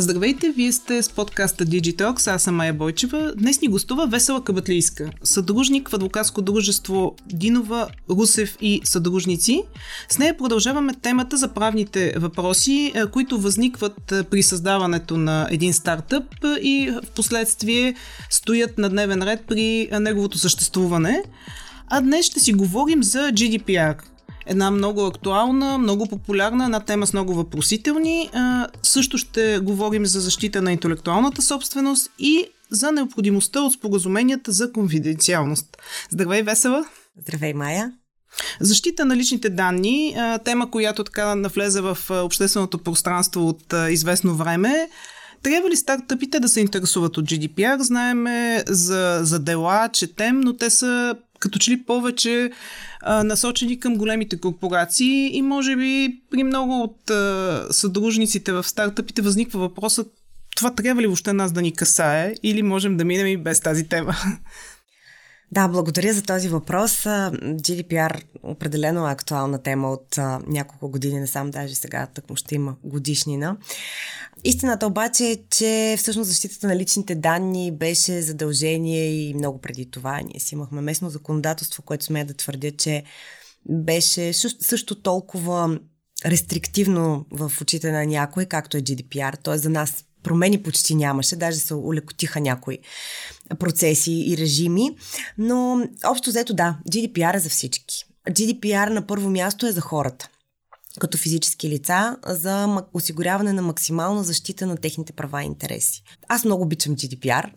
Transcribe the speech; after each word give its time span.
Здравейте, 0.00 0.50
вие 0.50 0.72
сте 0.72 1.02
с 1.02 1.08
подкаста 1.08 1.66
Digitalks, 1.66 2.34
аз 2.34 2.42
съм 2.42 2.56
Майя 2.56 2.74
Бойчева. 2.74 3.32
Днес 3.36 3.60
ни 3.60 3.68
гостува 3.68 4.06
Весела 4.06 4.44
Кабатлийска, 4.44 5.10
съдружник 5.22 5.88
в 5.88 5.94
адвокатско 5.94 6.42
дружество 6.42 7.16
Динова, 7.26 7.88
Русев 8.10 8.56
и 8.60 8.80
съдружници. 8.84 9.62
С 10.08 10.18
нея 10.18 10.36
продължаваме 10.36 10.94
темата 10.94 11.36
за 11.36 11.48
правните 11.48 12.14
въпроси, 12.18 12.92
които 13.12 13.40
възникват 13.40 14.14
при 14.30 14.42
създаването 14.42 15.16
на 15.16 15.48
един 15.50 15.72
стартъп 15.72 16.24
и 16.62 16.90
в 17.04 17.10
последствие 17.10 17.94
стоят 18.30 18.78
на 18.78 18.88
дневен 18.90 19.22
ред 19.22 19.40
при 19.48 19.88
неговото 20.00 20.38
съществуване. 20.38 21.22
А 21.88 22.00
днес 22.00 22.26
ще 22.26 22.40
си 22.40 22.52
говорим 22.52 23.02
за 23.02 23.18
GDPR– 23.18 23.96
една 24.46 24.70
много 24.70 25.06
актуална, 25.06 25.78
много 25.78 26.06
популярна, 26.06 26.64
една 26.64 26.80
тема 26.80 27.06
с 27.06 27.12
много 27.12 27.34
въпросителни. 27.34 28.30
А, 28.32 28.66
също 28.82 29.18
ще 29.18 29.58
говорим 29.58 30.06
за 30.06 30.20
защита 30.20 30.62
на 30.62 30.72
интелектуалната 30.72 31.42
собственост 31.42 32.10
и 32.18 32.46
за 32.70 32.92
необходимостта 32.92 33.60
от 33.60 33.72
споразуменията 33.72 34.52
за 34.52 34.72
конфиденциалност. 34.72 35.76
Здравей, 36.10 36.42
Весела! 36.42 36.84
Здравей, 37.20 37.54
Майя! 37.54 37.92
Защита 38.60 39.04
на 39.04 39.16
личните 39.16 39.48
данни, 39.48 40.16
тема, 40.44 40.70
която 40.70 41.04
така 41.04 41.34
навлезе 41.34 41.80
в 41.80 41.98
общественото 42.10 42.78
пространство 42.78 43.48
от 43.48 43.74
известно 43.90 44.34
време. 44.34 44.88
Трябва 45.42 45.70
ли 45.70 45.76
стартъпите 45.76 46.40
да 46.40 46.48
се 46.48 46.60
интересуват 46.60 47.16
от 47.16 47.24
GDPR? 47.24 47.80
Знаеме 47.80 48.64
за, 48.66 49.20
за 49.22 49.38
дела, 49.38 49.88
четем, 49.92 50.40
но 50.40 50.56
те 50.56 50.70
са 50.70 51.14
като 51.42 51.58
че 51.58 51.70
ли 51.70 51.82
повече 51.82 52.50
а, 53.00 53.24
насочени 53.24 53.80
към 53.80 53.96
големите 53.96 54.40
корпорации 54.40 55.36
и 55.36 55.42
може 55.42 55.76
би 55.76 56.20
при 56.30 56.44
много 56.44 56.82
от 56.82 57.10
а, 57.10 57.66
съдружниците 57.70 58.52
в 58.52 58.68
стартъпите 58.68 59.22
възниква 59.22 59.60
въпросът 59.60 60.12
това 60.56 60.74
трябва 60.74 61.02
ли 61.02 61.06
въобще 61.06 61.32
нас 61.32 61.52
да 61.52 61.62
ни 61.62 61.72
касае 61.72 62.34
или 62.42 62.62
можем 62.62 62.96
да 62.96 63.04
минем 63.04 63.26
и 63.26 63.36
без 63.36 63.60
тази 63.60 63.88
тема? 63.88 64.16
Да, 65.52 65.68
благодаря 65.68 66.12
за 66.12 66.22
този 66.22 66.48
въпрос. 66.48 67.02
GDPR 67.02 68.22
определено 68.42 69.08
е 69.08 69.12
актуална 69.12 69.62
тема 69.62 69.90
от 69.90 70.18
а, 70.18 70.40
няколко 70.46 70.88
години, 70.88 71.20
не 71.20 71.26
сам 71.26 71.50
даже 71.50 71.74
сега 71.74 72.06
тъкмо 72.06 72.36
ще 72.36 72.54
има 72.54 72.76
годишнина. 72.84 73.56
Истината 74.44 74.86
обаче 74.86 75.24
е, 75.24 75.36
че 75.50 75.94
всъщност 75.98 76.28
защитата 76.28 76.66
на 76.66 76.76
личните 76.76 77.14
данни 77.14 77.72
беше 77.72 78.22
задължение 78.22 79.28
и 79.28 79.34
много 79.34 79.60
преди 79.60 79.90
това. 79.90 80.20
Ние 80.20 80.40
си 80.40 80.54
имахме 80.54 80.80
местно 80.80 81.10
законодателство, 81.10 81.82
което 81.82 82.04
сме 82.04 82.24
да 82.24 82.34
твърдя, 82.34 82.70
че 82.70 83.02
беше 83.68 84.32
също, 84.32 84.64
също 84.64 85.02
толкова 85.02 85.78
рестриктивно 86.26 87.26
в 87.30 87.52
очите 87.60 87.92
на 87.92 88.06
някой, 88.06 88.46
както 88.46 88.76
е 88.76 88.82
GDPR. 88.82 89.42
Т.е. 89.42 89.58
за 89.58 89.70
нас 89.70 90.04
промени 90.22 90.62
почти 90.62 90.94
нямаше, 90.94 91.36
даже 91.36 91.58
се 91.58 91.74
улекотиха 91.74 92.40
някои 92.40 92.78
процеси 93.58 94.24
и 94.26 94.36
режими. 94.36 94.90
Но 95.38 95.88
общо 96.04 96.30
взето 96.30 96.54
да, 96.54 96.76
GDPR 96.90 97.36
е 97.36 97.38
за 97.38 97.48
всички. 97.48 98.04
GDPR 98.30 98.88
на 98.88 99.06
първо 99.06 99.30
място 99.30 99.66
е 99.66 99.72
за 99.72 99.80
хората 99.80 100.28
като 101.00 101.18
физически 101.18 101.68
лица 101.68 102.16
за 102.26 102.82
осигуряване 102.94 103.52
на 103.52 103.62
максимална 103.62 104.24
защита 104.24 104.66
на 104.66 104.76
техните 104.76 105.12
права 105.12 105.42
и 105.42 105.46
интереси. 105.46 106.02
Аз 106.28 106.44
много 106.44 106.62
обичам 106.62 106.96
GDPR, 106.96 107.50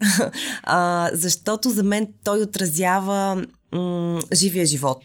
защото 1.13 1.69
за 1.69 1.83
мен 1.83 2.07
той 2.23 2.41
отразява 2.41 3.45
м- 3.71 4.19
живия 4.33 4.65
живот. 4.65 5.03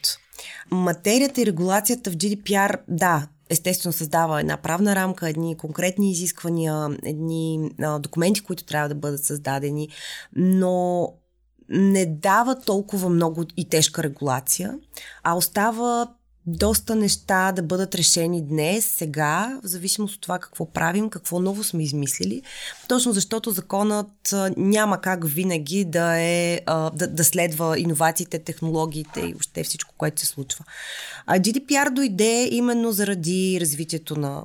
Материята 0.71 1.41
и 1.41 1.47
регулацията 1.47 2.11
в 2.11 2.17
GDPR, 2.17 2.79
да, 2.89 3.27
естествено 3.51 3.93
създава 3.93 4.41
една 4.41 4.57
правна 4.57 4.97
рамка, 4.97 5.29
едни 5.29 5.57
конкретни 5.57 6.11
изисквания, 6.11 6.89
едни 7.03 7.71
а, 7.83 7.99
документи, 7.99 8.41
които 8.41 8.65
трябва 8.65 8.89
да 8.89 8.95
бъдат 8.95 9.25
създадени, 9.25 9.89
но 10.37 11.09
не 11.69 12.07
дава 12.07 12.61
толкова 12.61 13.09
много 13.09 13.45
и 13.57 13.69
тежка 13.69 14.03
регулация, 14.03 14.79
а 15.23 15.37
остава 15.37 16.15
доста 16.47 16.97
неща 16.97 17.53
да 17.53 17.63
бъдат 17.63 17.95
решени 17.95 18.43
днес, 18.47 18.87
сега, 18.87 19.61
в 19.63 19.67
зависимост 19.67 20.15
от 20.15 20.21
това 20.21 20.39
какво 20.39 20.73
правим, 20.73 21.11
какво 21.11 21.41
ново 21.41 21.65
сме 21.65 21.83
измислили. 21.83 22.43
Точно 22.89 23.13
защото 23.13 23.51
законът 23.51 24.35
няма 24.57 25.01
как 25.01 25.29
винаги 25.29 25.85
да, 25.85 26.21
е, 26.21 26.61
да, 26.67 26.91
да 27.09 27.25
следва 27.25 27.79
иновациите, 27.79 28.39
технологиите 28.39 29.21
и 29.21 29.33
въобще 29.33 29.65
всичко, 29.65 29.95
което 29.99 30.21
се 30.21 30.27
случва. 30.27 30.65
А 31.27 31.39
GDPR 31.39 31.91
дойде 31.91 32.49
именно 32.51 32.93
заради 32.93 33.59
развитието 33.61 34.17
на 34.17 34.45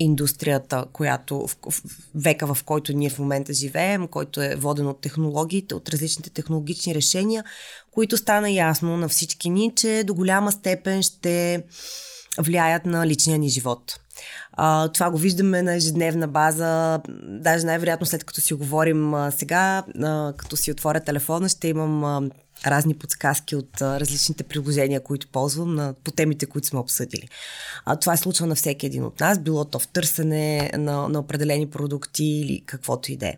индустрията, 0.00 0.84
която 0.92 1.46
в, 1.46 1.56
в 1.70 1.82
века, 2.14 2.54
в 2.54 2.64
който 2.64 2.92
ние 2.92 3.10
в 3.10 3.18
момента 3.18 3.52
живеем, 3.52 4.08
който 4.08 4.42
е 4.42 4.56
воден 4.56 4.86
от 4.86 5.00
технологиите, 5.00 5.74
от 5.74 5.88
различните 5.88 6.30
технологични 6.30 6.94
решения, 6.94 7.44
които 7.90 8.16
стана 8.16 8.50
ясно 8.50 8.96
на 8.96 9.08
всички 9.08 9.50
ни, 9.50 9.72
че 9.76 10.04
до 10.06 10.14
голяма 10.14 10.52
степен 10.52 11.02
ще 11.02 11.64
влияят 12.38 12.86
на 12.86 13.06
личния 13.06 13.38
ни 13.38 13.48
живот. 13.48 14.00
А, 14.52 14.88
това 14.88 15.10
го 15.10 15.18
виждаме 15.18 15.62
на 15.62 15.74
ежедневна 15.74 16.28
база. 16.28 17.00
Даже 17.22 17.66
най-вероятно 17.66 18.06
след 18.06 18.24
като 18.24 18.40
си 18.40 18.54
говорим 18.54 19.14
а, 19.14 19.30
сега, 19.30 19.84
а, 20.02 20.32
като 20.36 20.56
си 20.56 20.72
отворя 20.72 21.00
телефона, 21.00 21.48
ще 21.48 21.68
имам 21.68 22.04
а, 22.04 22.30
разни 22.66 22.94
подсказки 22.94 23.56
от 23.56 23.80
а, 23.80 24.00
различните 24.00 24.44
приложения, 24.44 25.00
които 25.00 25.28
ползвам 25.28 25.74
на, 25.74 25.94
по 26.04 26.10
темите, 26.10 26.46
които 26.46 26.66
сме 26.66 26.78
обсъдили. 26.78 27.28
А, 27.84 27.96
това 27.96 28.12
е 28.12 28.16
случва 28.16 28.46
на 28.46 28.54
всеки 28.54 28.86
един 28.86 29.04
от 29.04 29.20
нас, 29.20 29.38
било 29.38 29.64
то 29.64 29.78
в 29.78 29.88
търсене 29.88 30.70
на, 30.74 31.08
на 31.08 31.18
определени 31.18 31.70
продукти 31.70 32.24
или 32.24 32.62
каквото 32.66 33.12
и 33.12 33.16
да 33.16 33.26
е. 33.26 33.34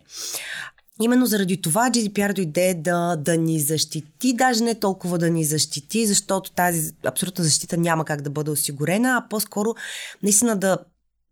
Именно 1.01 1.25
заради 1.25 1.61
това 1.61 1.89
GDPR 1.91 2.33
дойде 2.33 2.73
да, 2.73 3.15
да 3.15 3.37
ни 3.37 3.59
защити, 3.59 4.33
даже 4.33 4.63
не 4.63 4.75
толкова 4.75 5.17
да 5.17 5.29
ни 5.29 5.43
защити, 5.43 6.05
защото 6.05 6.51
тази 6.51 6.91
абсолютна 7.05 7.43
защита 7.43 7.77
няма 7.77 8.05
как 8.05 8.21
да 8.21 8.29
бъде 8.29 8.51
осигурена, 8.51 9.17
а 9.17 9.29
по-скоро 9.29 9.75
наистина 10.23 10.55
да 10.55 10.77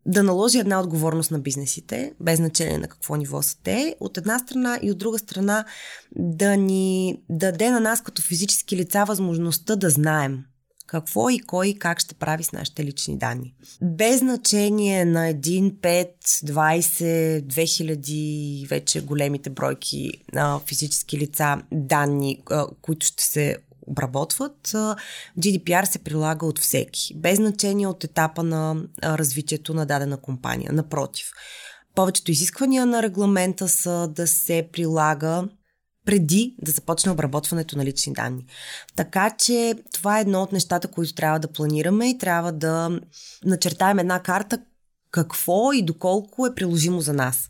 да 0.06 0.24
наложи 0.24 0.60
една 0.60 0.80
отговорност 0.80 1.32
на 1.32 1.40
бизнесите, 1.40 2.14
без 2.20 2.38
значение 2.38 2.78
на 2.78 2.88
какво 2.88 3.16
ниво 3.16 3.42
са 3.42 3.58
те, 3.64 3.96
от 4.00 4.18
една 4.18 4.40
страна 4.40 4.80
и 4.82 4.92
от 4.92 4.98
друга 4.98 5.20
страна 5.20 5.66
да 6.16 6.58
ни 6.58 7.22
даде 7.30 7.72
на 7.72 7.80
нас 7.80 8.02
като 8.02 8.22
физически 8.22 8.78
лица 8.78 9.06
възможността 9.06 9.76
да 9.76 9.90
знаем 9.90 10.44
какво 10.91 11.29
и 11.29 11.40
кой 11.40 11.68
и 11.68 11.79
как 11.79 12.00
ще 12.00 12.16
прави 12.16 12.44
с 12.44 12.52
нашите 12.52 12.85
лични 12.85 13.18
данни. 13.18 13.53
Без 13.81 14.19
значение 14.19 15.06
на 15.06 15.34
1, 15.34 15.74
5, 15.74 16.09
20, 16.25 17.41
2000 17.41 18.68
вече 18.69 19.02
големите 19.02 19.50
бройки 19.50 20.12
на 20.34 20.59
физически 20.68 21.18
лица 21.18 21.62
данни, 21.72 22.44
които 22.81 23.06
ще 23.06 23.24
се 23.24 23.57
обработват, 23.88 24.68
GDPR 25.40 25.85
се 25.85 26.00
прилага 26.00 26.46
от 26.46 26.59
всеки, 26.59 27.13
без 27.16 27.38
значение 27.38 27.88
от 27.88 28.03
етапа 28.03 28.44
на 28.44 28.75
развитието 29.03 29.73
на 29.73 29.85
дадена 29.85 30.18
компания. 30.18 30.73
Напротив, 30.73 31.31
повечето 31.96 32.31
изисквания 32.31 32.85
на 32.85 33.03
регламента 33.03 33.69
са 33.69 34.08
да 34.16 34.28
се 34.28 34.69
прилага 34.73 35.44
преди 36.06 36.56
да 36.62 36.72
започне 36.72 37.12
обработването 37.12 37.78
на 37.78 37.86
лични 37.86 38.14
данни. 38.14 38.46
Така 38.96 39.30
че 39.38 39.76
това 39.94 40.18
е 40.18 40.22
едно 40.22 40.44
от 40.44 40.52
нещата, 40.52 40.88
които 40.88 41.14
трябва 41.14 41.40
да 41.40 41.52
планираме 41.52 42.10
и 42.10 42.18
трябва 42.18 42.52
да 42.52 43.00
начертаем 43.46 44.00
една 44.00 44.20
карта 44.20 44.60
какво 45.12 45.74
и 45.74 45.82
доколко 45.82 46.48
е 46.48 46.56
приложимо 46.56 47.02
за 47.02 47.14
нас. 47.14 47.50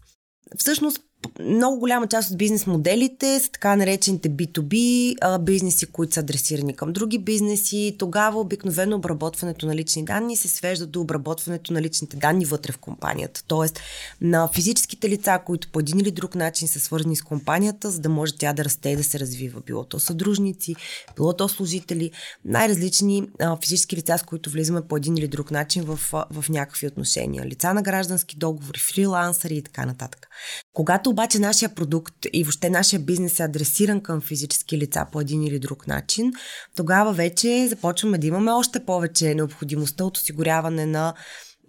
Всъщност, 0.58 1.00
много 1.40 1.80
голяма 1.80 2.08
част 2.08 2.32
от 2.32 2.38
бизнес 2.38 2.68
моделите 2.68 3.40
са 3.40 3.52
така 3.52 3.76
наречените 3.76 4.30
B2B 4.30 5.16
а, 5.22 5.40
бизнеси, 5.40 5.86
които 5.86 6.14
са 6.14 6.20
адресирани 6.20 6.76
към 6.76 6.94
други 6.94 7.20
бизнеси. 7.20 7.96
Тогава 8.00 8.40
обикновено 8.40 8.96
обработването 8.96 9.66
на 9.66 9.76
лични 9.76 10.06
данни 10.06 10.38
се 10.38 10.48
свежда 10.48 10.88
до 10.88 11.02
обработването 11.02 11.74
на 11.74 11.82
личните 11.82 12.18
данни 12.18 12.46
вътре 12.46 12.72
в 12.72 12.78
компанията. 12.78 13.44
Тоест 13.48 13.80
на 14.22 14.48
физическите 14.48 15.10
лица, 15.10 15.40
които 15.46 15.68
по 15.72 15.80
един 15.80 16.00
или 16.00 16.12
друг 16.12 16.36
начин 16.36 16.68
са 16.68 16.80
свързани 16.80 17.16
с 17.16 17.22
компанията, 17.22 17.92
за 17.92 18.00
да 18.00 18.10
може 18.10 18.38
тя 18.38 18.54
да 18.54 18.66
расте 18.66 18.90
и 18.90 18.96
да 18.96 19.04
се 19.04 19.20
развива. 19.20 19.62
Било 19.66 19.84
то 19.84 20.00
съдружници, 20.00 20.76
било 21.16 21.34
то 21.34 21.50
служители, 21.50 22.12
най-различни 22.46 23.30
физически 23.62 23.96
лица, 23.96 24.18
с 24.18 24.24
които 24.24 24.50
влизаме 24.50 24.82
по 24.82 24.98
един 24.98 25.18
или 25.18 25.28
друг 25.28 25.52
начин 25.52 25.84
в, 25.84 26.00
в 26.32 26.50
някакви 26.50 26.88
отношения. 26.88 27.46
Лица 27.46 27.74
на 27.74 27.82
граждански 27.82 28.38
договори, 28.38 28.80
фрилансъри 28.80 29.56
и 29.56 29.62
така 29.62 29.86
нататък. 29.86 30.28
Когато 30.74 31.10
обаче 31.10 31.40
нашия 31.40 31.76
продукт 31.76 32.16
и 32.34 32.44
въобще 32.44 32.70
нашия 32.70 33.00
бизнес 33.00 33.40
е 33.40 33.44
адресиран 33.44 34.02
към 34.02 34.22
физически 34.22 34.78
лица 34.78 35.06
по 35.12 35.22
един 35.22 35.44
или 35.44 35.60
друг 35.60 35.88
начин, 35.88 36.34
тогава 36.76 37.14
вече 37.14 37.68
започваме 37.68 38.18
да 38.18 38.28
имаме 38.28 38.52
още 38.52 38.86
повече 38.86 39.36
необходимостта 39.36 40.04
от 40.04 40.18
осигуряване 40.18 40.86
на 40.86 41.14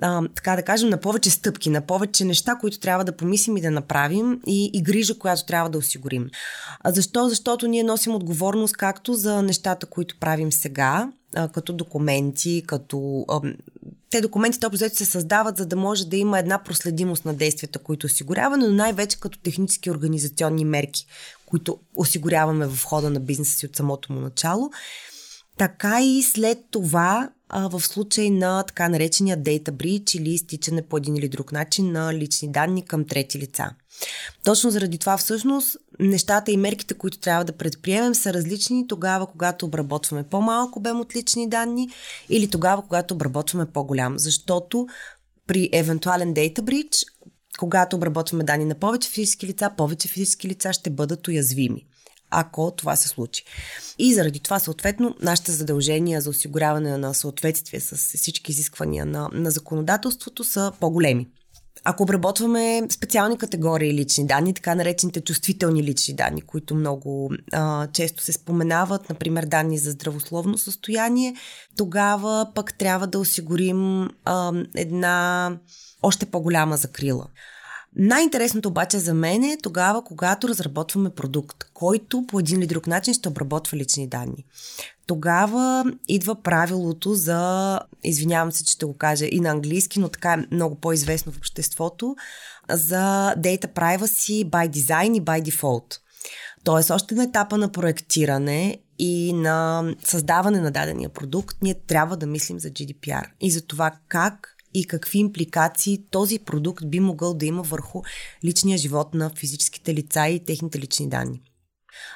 а, 0.01 0.29
така 0.35 0.57
да 0.57 0.63
кажем, 0.63 0.89
на 0.89 0.97
повече 0.97 1.31
стъпки, 1.31 1.71
на 1.71 1.81
повече 1.81 2.25
неща, 2.25 2.55
които 2.61 2.81
трябва 2.81 3.05
да 3.05 3.17
помислим 3.17 3.57
и 3.57 3.61
да 3.61 3.71
направим 3.71 4.41
и, 4.47 4.71
и 4.75 4.83
грижа, 4.83 5.19
която 5.19 5.47
трябва 5.47 5.71
да 5.71 5.79
осигурим. 5.79 6.31
А 6.81 6.91
защо? 6.91 7.29
Защото 7.29 7.67
ние 7.67 7.83
носим 7.83 8.15
отговорност 8.15 8.77
както 8.77 9.15
за 9.15 9.43
нещата, 9.43 9.87
които 9.87 10.17
правим 10.21 10.53
сега, 10.53 11.13
а, 11.35 11.49
като 11.49 11.73
документи, 11.73 12.63
като 12.67 13.25
а, 13.29 13.41
те 14.11 14.21
документите 14.21 14.67
общо 14.67 14.97
се 14.97 15.05
създават, 15.05 15.57
за 15.57 15.67
да 15.67 15.77
може 15.77 16.09
да 16.09 16.17
има 16.17 16.39
една 16.39 16.63
проследимост 16.63 17.25
на 17.25 17.35
действията, 17.35 17.79
които 17.79 18.07
осигуряваме, 18.07 18.67
но 18.67 18.75
най-вече 18.75 19.21
като 19.21 19.39
технически 19.39 19.91
организационни 19.91 20.65
мерки, 20.65 21.07
които 21.47 21.79
осигуряваме 21.97 22.67
в 22.67 22.85
хода 22.85 23.11
на 23.11 23.21
бизнеса 23.21 23.57
си 23.57 23.67
от 23.67 23.77
самото 23.77 24.13
му 24.13 24.21
начало. 24.21 24.71
Така 25.59 26.03
и 26.03 26.23
след 26.23 26.59
това 26.71 27.31
а, 27.53 27.69
в 27.69 27.81
случай 27.81 28.31
на 28.31 28.63
така 28.63 28.89
наречения 28.89 29.39
data 29.39 29.71
breach 29.71 30.19
или 30.19 30.31
изтичане 30.31 30.83
по 30.83 30.97
един 30.97 31.17
или 31.17 31.29
друг 31.29 31.53
начин 31.53 31.93
на 31.93 32.15
лични 32.15 32.53
данни 32.53 32.85
към 32.85 33.05
трети 33.05 33.39
лица. 33.39 33.71
Точно 34.45 34.71
заради 34.71 34.99
това 34.99 35.17
всъщност 35.17 35.77
нещата 36.01 36.51
и 36.51 36.57
мерките, 36.57 36.95
които 36.95 37.19
трябва 37.19 37.45
да 37.45 37.53
предприемем 37.53 38.15
са 38.15 38.33
различни 38.33 38.89
тогава, 38.89 39.27
когато 39.27 39.67
обработваме 39.67 40.23
по-малко 40.23 40.79
обем 40.79 41.01
от 41.01 41.17
лични 41.17 41.49
данни 41.49 41.89
или 42.29 42.51
тогава, 42.51 42.83
когато 42.83 43.15
обработваме 43.15 43.67
по-голям. 43.67 44.19
Защото 44.19 44.87
при 45.47 45.69
евентуален 45.73 46.35
data 46.35 46.61
breach, 46.61 47.05
когато 47.59 47.97
обработваме 47.97 48.45
данни 48.45 48.65
на 48.65 48.75
повече 48.75 49.11
физически 49.11 49.47
лица, 49.47 49.71
повече 49.77 50.09
физически 50.09 50.49
лица 50.49 50.73
ще 50.73 50.91
бъдат 50.91 51.29
уязвими 51.29 51.87
ако 52.33 52.71
това 52.77 52.97
се 52.97 53.09
случи. 53.09 53.45
И 53.99 54.15
заради 54.15 54.41
това, 54.41 54.59
съответно, 54.59 55.15
нашите 55.23 55.53
задължения 55.53 56.21
за 56.21 56.31
осигуряване 56.31 56.99
на 56.99 57.15
съответствие 57.15 57.81
с 57.81 57.97
всички 58.19 58.53
изисквания 58.53 59.07
на, 59.07 59.29
на 59.33 59.51
законодателството 59.51 60.45
са 60.45 60.73
по-големи. 60.81 61.29
Ако 61.85 62.03
обработваме 62.03 62.83
специални 62.91 63.39
категории 63.39 63.95
лични 63.95 64.27
данни, 64.27 64.55
така 64.55 64.75
наречените 64.75 65.21
чувствителни 65.21 65.83
лични 65.83 66.15
данни, 66.15 66.43
които 66.43 66.75
много 66.75 67.31
а, 67.53 67.87
често 67.93 68.23
се 68.23 68.33
споменават, 68.33 69.09
например 69.09 69.47
данни 69.47 69.79
за 69.79 69.91
здравословно 69.91 70.59
състояние, 70.59 71.35
тогава 71.77 72.47
пък 72.55 72.79
трябва 72.79 73.07
да 73.07 73.19
осигурим 73.19 74.09
а, 74.25 74.53
една 74.77 75.51
още 76.03 76.27
по-голяма 76.27 76.77
закрила. 76.77 77.27
Най-интересното 77.97 78.69
обаче 78.69 78.99
за 78.99 79.15
мен 79.15 79.45
е 79.45 79.59
тогава, 79.63 80.05
когато 80.05 80.49
разработваме 80.49 81.11
продукт, 81.11 81.65
който 81.75 82.25
по 82.29 82.41
един 82.41 82.59
или 82.59 82.67
друг 82.67 82.87
начин 82.87 83.15
ще 83.15 83.29
обработва 83.29 83.77
лични 83.77 84.09
данни. 84.09 84.45
Тогава 85.07 85.85
идва 86.09 86.43
правилото 86.43 87.15
за, 87.15 87.81
извинявам 88.05 88.53
се, 88.53 88.65
че 88.65 88.73
ще 88.73 88.87
го 88.87 88.95
кажа 88.95 89.27
и 89.33 89.41
на 89.41 89.51
английски, 89.51 90.01
но 90.01 90.09
така 90.09 90.33
е 90.33 90.55
много 90.55 90.75
по-известно 90.75 91.33
в 91.33 91.37
обществото, 91.37 92.17
за 92.71 93.35
Data 93.39 93.67
Privacy 93.67 94.51
by 94.51 94.71
Design 94.71 95.17
и 95.17 95.23
by 95.23 95.43
Default. 95.43 95.99
Тоест, 96.65 96.91
още 96.91 97.15
на 97.15 97.25
етапа 97.25 97.59
на 97.59 97.73
проектиране 97.73 98.79
и 98.99 99.33
на 99.33 99.85
създаване 100.05 100.61
на 100.61 100.71
дадения 100.71 101.09
продукт, 101.09 101.57
ние 101.63 101.75
трябва 101.75 102.17
да 102.17 102.27
мислим 102.27 102.61
за 102.61 102.69
GDPR 102.69 103.25
и 103.41 103.51
за 103.51 103.67
това 103.67 103.93
как 104.09 104.57
и 104.75 104.85
какви 104.85 105.19
импликации 105.19 106.05
този 106.11 106.39
продукт 106.39 106.87
би 106.87 107.01
могъл 107.01 107.35
да 107.35 107.47
има 107.47 107.63
върху 107.63 108.03
личния 108.45 108.79
живот 108.79 109.15
на 109.15 109.31
физическите 109.31 109.95
лица 109.95 110.29
и 110.29 110.45
техните 110.45 110.79
лични 110.79 111.09
данни. 111.09 111.41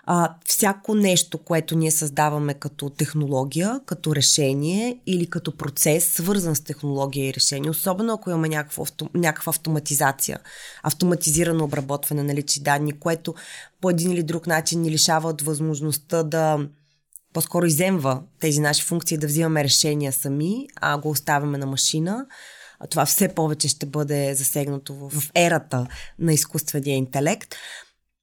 А, 0.05 0.35
всяко 0.44 0.94
нещо, 0.94 1.38
което 1.38 1.76
ние 1.76 1.91
създаваме 1.91 2.55
като 2.55 2.91
технология, 2.91 3.81
като 3.87 4.14
решение 4.14 5.00
или 5.06 5.26
като 5.26 5.56
процес, 5.56 6.12
свързан 6.12 6.56
с 6.56 6.61
технология 6.61 7.29
и 7.29 7.35
решение, 7.35 7.70
особено 7.70 8.12
ако 8.12 8.31
имаме 8.31 8.49
някаква, 8.49 8.85
някаква 9.14 9.50
автоматизация, 9.50 10.38
автоматизирано 10.82 11.64
обработване 11.64 12.23
на 12.23 12.35
лични 12.35 12.62
данни, 12.62 12.99
което 12.99 13.35
по 13.81 13.91
един 13.91 14.11
или 14.11 14.23
друг 14.23 14.47
начин 14.47 14.81
ни 14.81 14.91
лишава 14.91 15.29
от 15.29 15.43
възможността 15.43 16.23
да 16.23 16.69
по-скоро 17.32 17.67
иземва 17.67 18.23
тези 18.40 18.61
наши 18.61 18.82
функции 18.82 19.19
да 19.19 19.26
взимаме 19.26 19.64
решения 19.64 20.12
сами, 20.12 20.67
а 20.76 20.99
го 20.99 21.11
оставяме 21.11 21.58
на 21.58 21.67
машина. 21.67 22.26
Това 22.90 23.06
все 23.06 23.34
повече 23.34 23.69
ще 23.69 23.87
бъде 23.87 24.34
засегнато 24.34 24.94
в 24.94 25.31
ерата 25.34 25.87
на 26.19 26.32
изкуствения 26.32 26.96
интелект. 26.96 27.55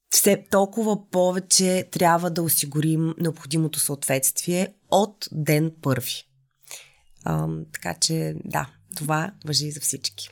Все 0.10 0.46
толкова 0.52 1.10
повече 1.10 1.88
трябва 1.92 2.30
да 2.30 2.44
осигурим 2.44 3.14
необходимото 3.18 3.80
съответствие 3.80 4.74
от 4.92 5.28
ден 5.32 5.72
първи. 5.82 6.24
А, 7.24 7.48
така 7.74 7.94
че, 8.00 8.36
да, 8.46 8.70
това 8.96 9.32
въжи 9.46 9.72
за 9.72 9.80
всички. 9.80 10.30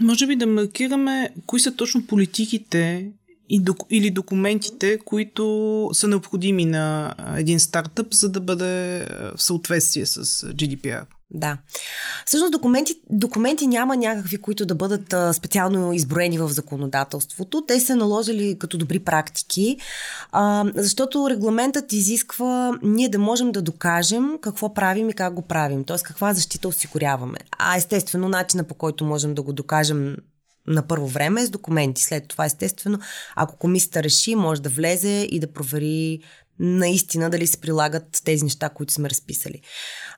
Може 0.00 0.26
би 0.26 0.36
да 0.36 0.46
маркираме 0.46 1.34
кои 1.46 1.60
са 1.60 1.76
точно 1.76 2.06
политиките 2.06 3.12
или 3.90 4.10
документите, 4.10 4.98
които 5.04 5.90
са 5.92 6.08
необходими 6.08 6.64
на 6.64 7.14
един 7.36 7.60
стартъп, 7.60 8.14
за 8.14 8.28
да 8.28 8.40
бъде 8.40 9.04
в 9.36 9.42
съответствие 9.42 10.06
с 10.06 10.24
GDPR. 10.46 11.04
Да. 11.34 11.58
Всъщност 12.26 12.52
документи, 12.52 12.94
документи 13.10 13.66
няма 13.66 13.96
някакви, 13.96 14.38
които 14.38 14.66
да 14.66 14.74
бъдат 14.74 15.12
а, 15.12 15.32
специално 15.32 15.92
изброени 15.92 16.38
в 16.38 16.48
законодателството. 16.48 17.64
Те 17.66 17.80
са 17.80 17.96
наложили 17.96 18.58
като 18.58 18.78
добри 18.78 18.98
практики, 18.98 19.76
а, 20.32 20.64
защото 20.74 21.30
регламентът 21.30 21.92
изисква 21.92 22.78
ние 22.82 23.08
да 23.08 23.18
можем 23.18 23.52
да 23.52 23.62
докажем 23.62 24.38
какво 24.40 24.74
правим 24.74 25.10
и 25.10 25.12
как 25.12 25.34
го 25.34 25.42
правим, 25.42 25.84
т.е. 25.84 25.96
каква 26.02 26.34
защита 26.34 26.68
осигуряваме. 26.68 27.38
А 27.58 27.76
естествено, 27.76 28.28
начина 28.28 28.64
по 28.64 28.74
който 28.74 29.04
можем 29.04 29.34
да 29.34 29.42
го 29.42 29.52
докажем 29.52 30.16
на 30.66 30.86
първо 30.86 31.06
време 31.06 31.46
с 31.46 31.50
документи. 31.50 32.02
След 32.02 32.28
това, 32.28 32.44
естествено, 32.44 32.98
ако 33.36 33.56
комисията 33.56 34.02
реши, 34.02 34.34
може 34.34 34.62
да 34.62 34.68
влезе 34.68 35.28
и 35.30 35.40
да 35.40 35.52
провери 35.52 36.20
наистина 36.58 37.30
дали 37.30 37.46
се 37.46 37.60
прилагат 37.60 38.20
тези 38.24 38.44
неща, 38.44 38.68
които 38.68 38.92
сме 38.92 39.10
разписали. 39.10 39.60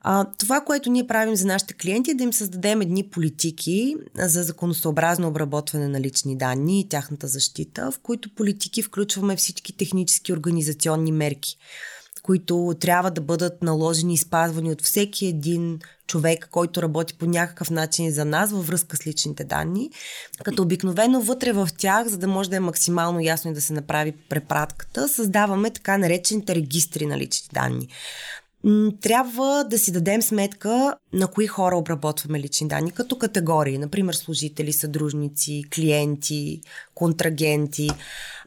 А, 0.01 0.27
това, 0.39 0.61
което 0.61 0.91
ние 0.91 1.07
правим 1.07 1.37
за 1.37 1.47
нашите 1.47 1.75
клиенти 1.75 2.11
е 2.11 2.15
да 2.15 2.25
им 2.25 2.33
създадем 2.33 2.81
едни 2.81 3.09
политики 3.09 3.97
за 4.19 4.43
законосъобразно 4.43 5.29
обработване 5.29 5.89
на 5.89 6.01
лични 6.01 6.37
данни 6.37 6.81
и 6.81 6.89
тяхната 6.89 7.29
защита, 7.29 7.91
в 7.91 7.99
които 7.99 8.35
политики 8.35 8.83
включваме 8.83 9.37
всички 9.37 9.77
технически 9.77 10.33
организационни 10.33 11.13
мерки 11.13 11.57
които 12.25 12.75
трябва 12.81 13.11
да 13.11 13.21
бъдат 13.21 13.63
наложени 13.63 14.15
и 14.15 14.19
спазвани 14.19 14.71
от 14.71 14.83
всеки 14.83 15.27
един 15.27 15.79
човек, 16.07 16.49
който 16.51 16.83
работи 16.83 17.15
по 17.15 17.27
някакъв 17.27 17.71
начин 17.71 18.11
за 18.11 18.25
нас 18.25 18.53
във 18.53 18.67
връзка 18.67 18.97
с 18.97 19.07
личните 19.07 19.45
данни, 19.45 19.91
като 20.45 20.63
обикновено 20.63 21.21
вътре 21.21 21.53
в 21.53 21.69
тях, 21.79 22.09
за 22.09 22.19
да 22.19 22.29
може 22.29 22.51
да 22.51 22.57
е 22.57 22.61
максимално 22.61 23.21
ясно 23.21 23.51
и 23.51 23.55
да 23.55 23.61
се 23.61 23.73
направи 23.73 24.13
препратката, 24.29 25.09
създаваме 25.09 25.71
така 25.71 25.99
наречените 25.99 26.55
регистри 26.55 27.07
на 27.07 27.19
лични 27.19 27.49
данни 27.53 27.89
трябва 29.01 29.65
да 29.71 29.79
си 29.79 29.93
дадем 29.93 30.23
сметка 30.23 30.95
на 31.13 31.27
кои 31.27 31.47
хора 31.47 31.77
обработваме 31.77 32.41
лични 32.41 32.69
данни, 32.69 32.91
като 32.91 33.19
категории, 33.19 33.79
например 33.79 34.15
служители, 34.15 34.73
съдружници, 34.73 35.65
клиенти, 35.75 36.61
контрагенти, 36.95 37.91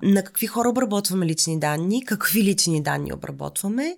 на 0.04 0.24
какви 0.24 0.48
хора 0.48 0.70
обработваме 0.70 1.26
лични 1.26 1.60
данни, 1.60 2.06
какви 2.06 2.44
лични 2.44 2.84
данни 2.84 3.14
обработваме 3.14 3.98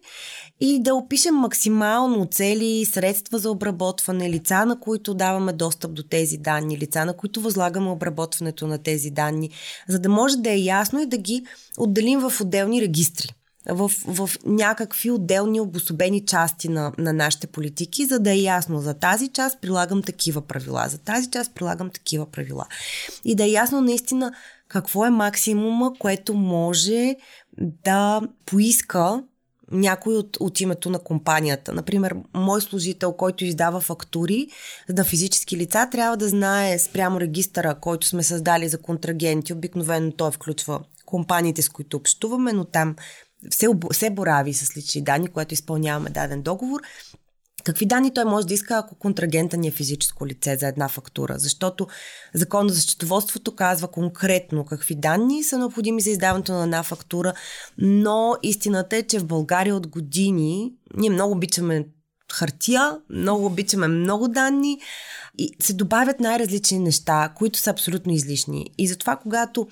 и 0.59 0.81
да 0.83 0.95
опишем 0.95 1.35
максимално 1.35 2.25
цели, 2.25 2.85
средства 2.85 3.39
за 3.39 3.51
обработване, 3.51 4.29
лица, 4.29 4.65
на 4.65 4.79
които 4.79 5.13
даваме 5.13 5.53
достъп 5.53 5.93
до 5.93 6.03
тези 6.03 6.38
данни, 6.38 6.77
лица, 6.77 7.05
на 7.05 7.17
които 7.17 7.41
възлагаме 7.41 7.89
обработването 7.89 8.67
на 8.67 8.77
тези 8.77 9.09
данни, 9.09 9.49
за 9.88 9.99
да 9.99 10.09
може 10.09 10.38
да 10.38 10.51
е 10.51 10.57
ясно 10.57 11.01
и 11.01 11.05
да 11.05 11.17
ги 11.17 11.43
отделим 11.77 12.19
в 12.19 12.41
отделни 12.41 12.81
регистри 12.81 13.33
в, 13.71 13.91
в 14.07 14.29
някакви 14.45 15.11
отделни 15.11 15.61
обособени 15.61 16.25
части 16.25 16.69
на, 16.69 16.93
на 16.97 17.13
нашите 17.13 17.47
политики, 17.47 18.05
за 18.05 18.19
да 18.19 18.31
е 18.31 18.38
ясно 18.38 18.79
за 18.79 18.93
тази 18.93 19.27
част 19.27 19.61
прилагам 19.61 20.03
такива 20.03 20.41
правила, 20.41 20.85
за 20.89 20.97
тази 20.97 21.31
част 21.31 21.55
прилагам 21.55 21.89
такива 21.89 22.31
правила. 22.31 22.65
И 23.25 23.35
да 23.35 23.43
е 23.43 23.49
ясно 23.49 23.81
наистина 23.81 24.33
какво 24.67 25.05
е 25.05 25.09
максимума, 25.09 25.93
което 25.99 26.33
може 26.33 27.15
да 27.57 28.21
поиска 28.45 29.23
някой 29.71 30.15
от, 30.15 30.38
от 30.39 30.61
името 30.61 30.89
на 30.89 30.99
компанията. 30.99 31.73
Например, 31.73 32.15
мой 32.33 32.61
служител, 32.61 33.13
който 33.13 33.45
издава 33.45 33.81
фактури 33.81 34.47
на 34.89 35.03
физически 35.03 35.57
лица, 35.57 35.88
трябва 35.91 36.17
да 36.17 36.29
знае 36.29 36.79
спрямо 36.79 37.19
регистъра, 37.19 37.75
който 37.81 38.07
сме 38.07 38.23
създали 38.23 38.69
за 38.69 38.81
контрагенти. 38.81 39.53
Обикновено 39.53 40.11
той 40.11 40.31
включва 40.31 40.79
компаниите, 41.05 41.61
с 41.61 41.69
които 41.69 41.97
общуваме, 41.97 42.53
но 42.53 42.65
там 42.65 42.95
се, 43.50 43.67
се 43.91 44.10
борави 44.10 44.53
с 44.53 44.77
лични 44.77 45.01
данни, 45.01 45.27
което 45.27 45.53
изпълняваме 45.53 46.10
даден 46.10 46.41
договор, 46.41 46.81
Какви 47.63 47.86
данни 47.86 48.13
той 48.13 48.25
може 48.25 48.48
да 48.48 48.53
иска, 48.53 48.77
ако 48.77 48.96
контрагента 48.96 49.58
ни 49.58 49.67
е 49.67 49.72
физическо 49.72 50.27
лице 50.27 50.58
за 50.58 50.67
една 50.67 50.88
фактура? 50.88 51.36
Защото 51.38 51.88
Законът 52.34 52.75
за 52.75 52.81
счетоводството 52.81 53.55
казва 53.55 53.88
конкретно 53.88 54.65
какви 54.65 54.96
данни 54.96 55.43
са 55.43 55.58
необходими 55.58 56.01
за 56.01 56.10
издаването 56.10 56.51
на 56.53 56.63
една 56.63 56.84
фактура, 56.84 57.34
но 57.77 58.36
истината 58.43 58.98
е, 58.98 59.03
че 59.03 59.19
в 59.19 59.25
България 59.25 59.75
от 59.75 59.88
години 59.88 60.74
ние 60.98 61.10
много 61.10 61.34
обичаме 61.34 61.88
хартия, 62.31 62.98
много 63.10 63.46
обичаме 63.46 63.88
много 63.88 64.27
данни 64.27 64.79
и 65.38 65.50
се 65.62 65.74
добавят 65.74 66.19
най-различни 66.19 66.79
неща, 66.79 67.34
които 67.38 67.60
са 67.60 67.69
абсолютно 67.69 68.13
излишни. 68.13 68.67
И 68.77 68.88
затова, 68.88 69.15
когато 69.15 69.67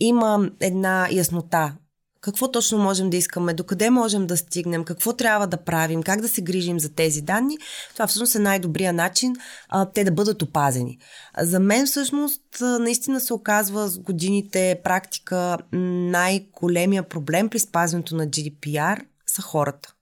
има 0.00 0.50
една 0.60 1.08
яснота 1.12 1.74
какво 2.20 2.50
точно 2.50 2.78
можем 2.78 3.10
да 3.10 3.16
искаме, 3.16 3.54
докъде 3.54 3.90
можем 3.90 4.26
да 4.26 4.36
стигнем, 4.36 4.84
какво 4.84 5.12
трябва 5.12 5.46
да 5.46 5.64
правим, 5.64 6.02
как 6.02 6.20
да 6.20 6.28
се 6.28 6.42
грижим 6.42 6.80
за 6.80 6.94
тези 6.94 7.22
данни, 7.22 7.58
това 7.92 8.06
всъщност 8.06 8.34
е 8.34 8.38
най-добрият 8.38 8.96
начин 8.96 9.36
а, 9.68 9.90
те 9.90 10.04
да 10.04 10.10
бъдат 10.10 10.42
опазени. 10.42 10.98
За 11.38 11.60
мен 11.60 11.86
всъщност 11.86 12.42
наистина 12.60 13.20
се 13.20 13.34
оказва 13.34 13.88
с 13.88 13.98
годините 13.98 14.80
практика 14.84 15.58
най-големия 15.72 17.08
проблем 17.08 17.48
при 17.48 17.58
спазването 17.58 18.16
на 18.16 18.26
GDPR 18.26 19.00
са 19.26 19.42
хората. 19.42 19.94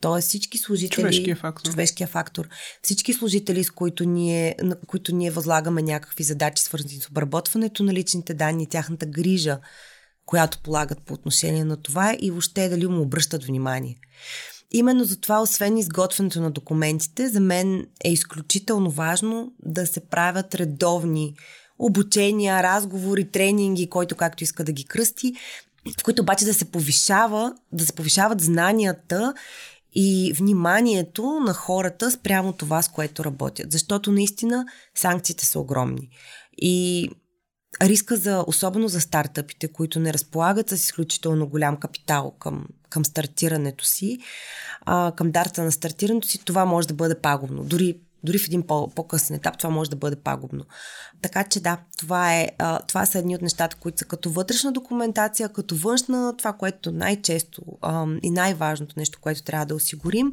Тоест 0.00 0.28
всички 0.28 0.58
служители... 0.58 1.02
Човешкия 1.02 1.36
фактор. 1.36 1.70
Човешкия 1.70 2.06
фактор. 2.06 2.48
Всички 2.82 3.12
служители, 3.12 3.64
с 3.64 3.70
които 3.70 4.04
ние, 4.04 4.56
на 4.62 4.76
които 4.86 5.14
ние 5.14 5.30
възлагаме 5.30 5.82
някакви 5.82 6.24
задачи, 6.24 6.62
свързани 6.62 7.00
с 7.00 7.08
обработването 7.08 7.82
на 7.82 7.92
личните 7.92 8.34
данни, 8.34 8.68
тяхната 8.68 9.06
грижа, 9.06 9.58
която 10.26 10.58
полагат 10.58 10.98
по 10.98 11.14
отношение 11.14 11.64
на 11.64 11.76
това 11.76 12.16
и 12.20 12.30
въобще 12.30 12.68
дали 12.68 12.86
му 12.86 13.02
обръщат 13.02 13.44
внимание. 13.44 13.96
Именно 14.70 15.04
за 15.04 15.20
това, 15.20 15.42
освен 15.42 15.78
изготвянето 15.78 16.40
на 16.40 16.50
документите, 16.50 17.28
за 17.28 17.40
мен 17.40 17.86
е 18.04 18.12
изключително 18.12 18.90
важно 18.90 19.52
да 19.62 19.86
се 19.86 20.00
правят 20.00 20.54
редовни 20.54 21.34
обучения, 21.78 22.62
разговори, 22.62 23.30
тренинги, 23.30 23.90
който 23.90 24.16
както 24.16 24.44
иска 24.44 24.64
да 24.64 24.72
ги 24.72 24.84
кръсти, 24.84 25.34
в 26.00 26.02
които 26.02 26.22
обаче 26.22 26.44
да 26.44 26.54
се 26.54 26.64
повишава, 26.64 27.54
да 27.72 27.86
се 27.86 27.92
повишават 27.92 28.40
знанията 28.40 29.34
и 29.94 30.32
вниманието 30.36 31.40
на 31.40 31.54
хората 31.54 32.10
спрямо 32.10 32.52
това, 32.52 32.82
с 32.82 32.88
което 32.88 33.24
работят. 33.24 33.72
Защото 33.72 34.12
наистина 34.12 34.66
санкциите 34.94 35.46
са 35.46 35.60
огромни. 35.60 36.08
И 36.56 37.10
риска 37.82 38.16
за, 38.16 38.44
особено 38.46 38.88
за 38.88 39.00
стартъпите, 39.00 39.68
които 39.68 40.00
не 40.00 40.12
разполагат 40.12 40.68
с 40.68 40.72
изключително 40.72 41.48
голям 41.48 41.76
капитал 41.76 42.30
към, 42.38 42.66
към 42.88 43.04
стартирането 43.04 43.84
си, 43.84 44.18
а, 44.80 45.12
към 45.16 45.30
дарта 45.30 45.62
на 45.62 45.72
стартирането 45.72 46.28
си, 46.28 46.44
това 46.44 46.64
може 46.64 46.88
да 46.88 46.94
бъде 46.94 47.20
пагубно. 47.20 47.64
Дори 47.64 47.96
дори 48.24 48.38
в 48.38 48.46
един 48.46 48.62
по- 48.62 48.88
по-късен 48.88 49.36
етап 49.36 49.58
това 49.58 49.70
може 49.70 49.90
да 49.90 49.96
бъде 49.96 50.16
пагубно. 50.16 50.64
Така 51.22 51.44
че 51.44 51.60
да, 51.60 51.78
това, 51.98 52.34
е, 52.34 52.48
а, 52.58 52.78
това 52.78 53.06
са 53.06 53.18
едни 53.18 53.34
от 53.34 53.42
нещата, 53.42 53.76
които 53.76 53.98
са 53.98 54.04
като 54.04 54.30
вътрешна 54.30 54.72
документация, 54.72 55.48
като 55.48 55.76
външна, 55.76 56.34
това, 56.36 56.52
което 56.52 56.92
най-често 56.92 57.62
а, 57.82 58.06
и 58.22 58.30
най-важното 58.30 58.94
нещо, 58.96 59.18
което 59.20 59.42
трябва 59.42 59.66
да 59.66 59.74
осигурим, 59.74 60.30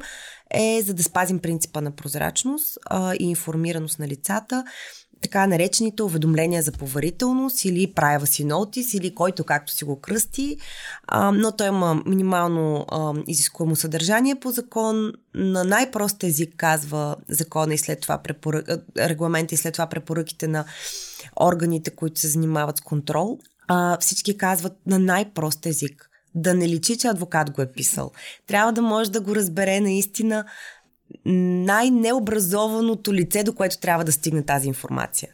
е 0.50 0.82
за 0.82 0.94
да 0.94 1.02
спазим 1.02 1.38
принципа 1.38 1.80
на 1.80 1.90
прозрачност 1.90 2.78
а, 2.86 3.14
и 3.14 3.24
информираност 3.24 3.98
на 3.98 4.08
лицата 4.08 4.64
така 5.22 5.46
наречените 5.46 6.02
уведомления 6.02 6.62
за 6.62 6.72
поверителност 6.72 7.64
или 7.64 7.92
privacy 7.94 8.46
notice 8.46 8.98
или 8.98 9.14
който 9.14 9.44
както 9.44 9.72
си 9.72 9.84
го 9.84 10.00
кръсти, 10.00 10.56
а, 11.06 11.32
но 11.32 11.52
той 11.52 11.68
има 11.68 12.02
минимално 12.06 12.86
а, 12.88 13.14
изискуемо 13.26 13.76
съдържание 13.76 14.34
по 14.34 14.50
закон. 14.50 15.12
На 15.34 15.64
най-прост 15.64 16.24
език 16.24 16.54
казва 16.56 17.16
закона 17.28 17.74
и 17.74 17.78
след 17.78 18.00
това 18.00 18.18
препорък, 18.18 18.68
регламента 18.98 19.54
и 19.54 19.58
след 19.58 19.72
това 19.72 19.86
препоръките 19.86 20.48
на 20.48 20.64
органите, 21.40 21.90
които 21.90 22.20
се 22.20 22.28
занимават 22.28 22.78
с 22.78 22.80
контрол. 22.80 23.38
А, 23.68 23.98
всички 24.00 24.36
казват 24.36 24.76
на 24.86 24.98
най-прост 24.98 25.66
език. 25.66 26.08
Да 26.34 26.54
не 26.54 26.68
личи, 26.68 26.98
че 26.98 27.08
адвокат 27.08 27.50
го 27.50 27.62
е 27.62 27.72
писал. 27.72 28.10
Трябва 28.46 28.72
да 28.72 28.82
може 28.82 29.10
да 29.10 29.20
го 29.20 29.36
разбере 29.36 29.80
наистина 29.80 30.44
най-необразованото 31.24 33.14
лице, 33.14 33.42
до 33.44 33.54
което 33.54 33.78
трябва 33.78 34.04
да 34.04 34.12
стигне 34.12 34.42
тази 34.42 34.68
информация. 34.68 35.28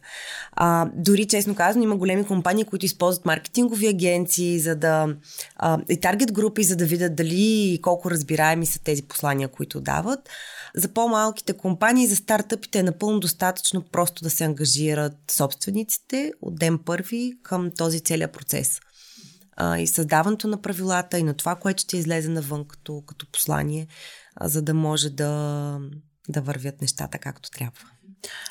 А, 0.51 0.89
дори, 0.95 1.25
честно 1.25 1.55
казано, 1.55 1.83
има 1.83 1.95
големи 1.97 2.25
компании, 2.25 2.63
които 2.63 2.85
използват 2.85 3.25
маркетингови 3.25 3.87
агенции 3.87 4.59
за 4.59 4.75
да, 4.75 5.15
а, 5.55 5.79
и 5.89 5.99
таргет 5.99 6.33
групи, 6.33 6.63
за 6.63 6.75
да 6.75 6.85
видят 6.85 7.15
дали 7.15 7.73
и 7.73 7.81
колко 7.81 8.11
разбираеми 8.11 8.65
са 8.65 8.79
тези 8.79 9.03
послания, 9.03 9.47
които 9.47 9.81
дават. 9.81 10.29
За 10.75 10.87
по-малките 10.87 11.53
компании, 11.53 12.07
за 12.07 12.15
стартъпите 12.15 12.79
е 12.79 12.83
напълно 12.83 13.19
достатъчно 13.19 13.81
просто 13.81 14.23
да 14.23 14.29
се 14.29 14.43
ангажират 14.43 15.13
собствениците 15.31 16.31
от 16.41 16.59
ден 16.59 16.79
първи 16.85 17.33
към 17.43 17.71
този 17.77 17.99
целият 17.99 18.31
процес 18.31 18.79
и 19.79 19.87
създаването 19.87 20.47
на 20.47 20.61
правилата 20.61 21.19
и 21.19 21.23
на 21.23 21.33
това, 21.33 21.55
което 21.55 21.81
ще 21.81 21.97
излезе 21.97 22.29
навън 22.29 22.65
като, 22.65 23.03
като 23.07 23.25
послание, 23.31 23.87
за 24.41 24.61
да 24.61 24.73
може 24.73 25.09
да, 25.09 25.79
да 26.29 26.41
вървят 26.41 26.81
нещата 26.81 27.17
както 27.17 27.51
трябва. 27.51 27.85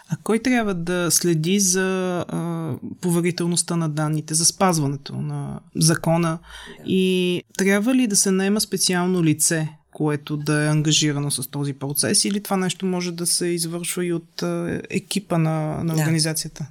А 0.08 0.16
кой 0.24 0.38
трябва 0.38 0.74
да 0.74 1.10
следи 1.10 1.60
за 1.60 2.18
а, 2.28 2.74
поверителността 3.00 3.76
на 3.76 3.88
данните, 3.88 4.34
за 4.34 4.44
спазването 4.44 5.16
на 5.16 5.60
закона? 5.76 6.38
И 6.86 7.42
трябва 7.58 7.94
ли 7.94 8.06
да 8.06 8.16
се 8.16 8.30
наема 8.30 8.60
специално 8.60 9.24
лице, 9.24 9.68
което 9.92 10.36
да 10.36 10.64
е 10.64 10.68
ангажирано 10.68 11.30
с 11.30 11.50
този 11.50 11.72
процес, 11.72 12.24
или 12.24 12.42
това 12.42 12.56
нещо 12.56 12.86
може 12.86 13.12
да 13.12 13.26
се 13.26 13.46
извършва 13.46 14.06
и 14.06 14.12
от 14.12 14.42
а, 14.42 14.82
екипа 14.90 15.38
на, 15.38 15.84
на 15.84 15.94
организацията? 15.94 16.62
Да. 16.62 16.70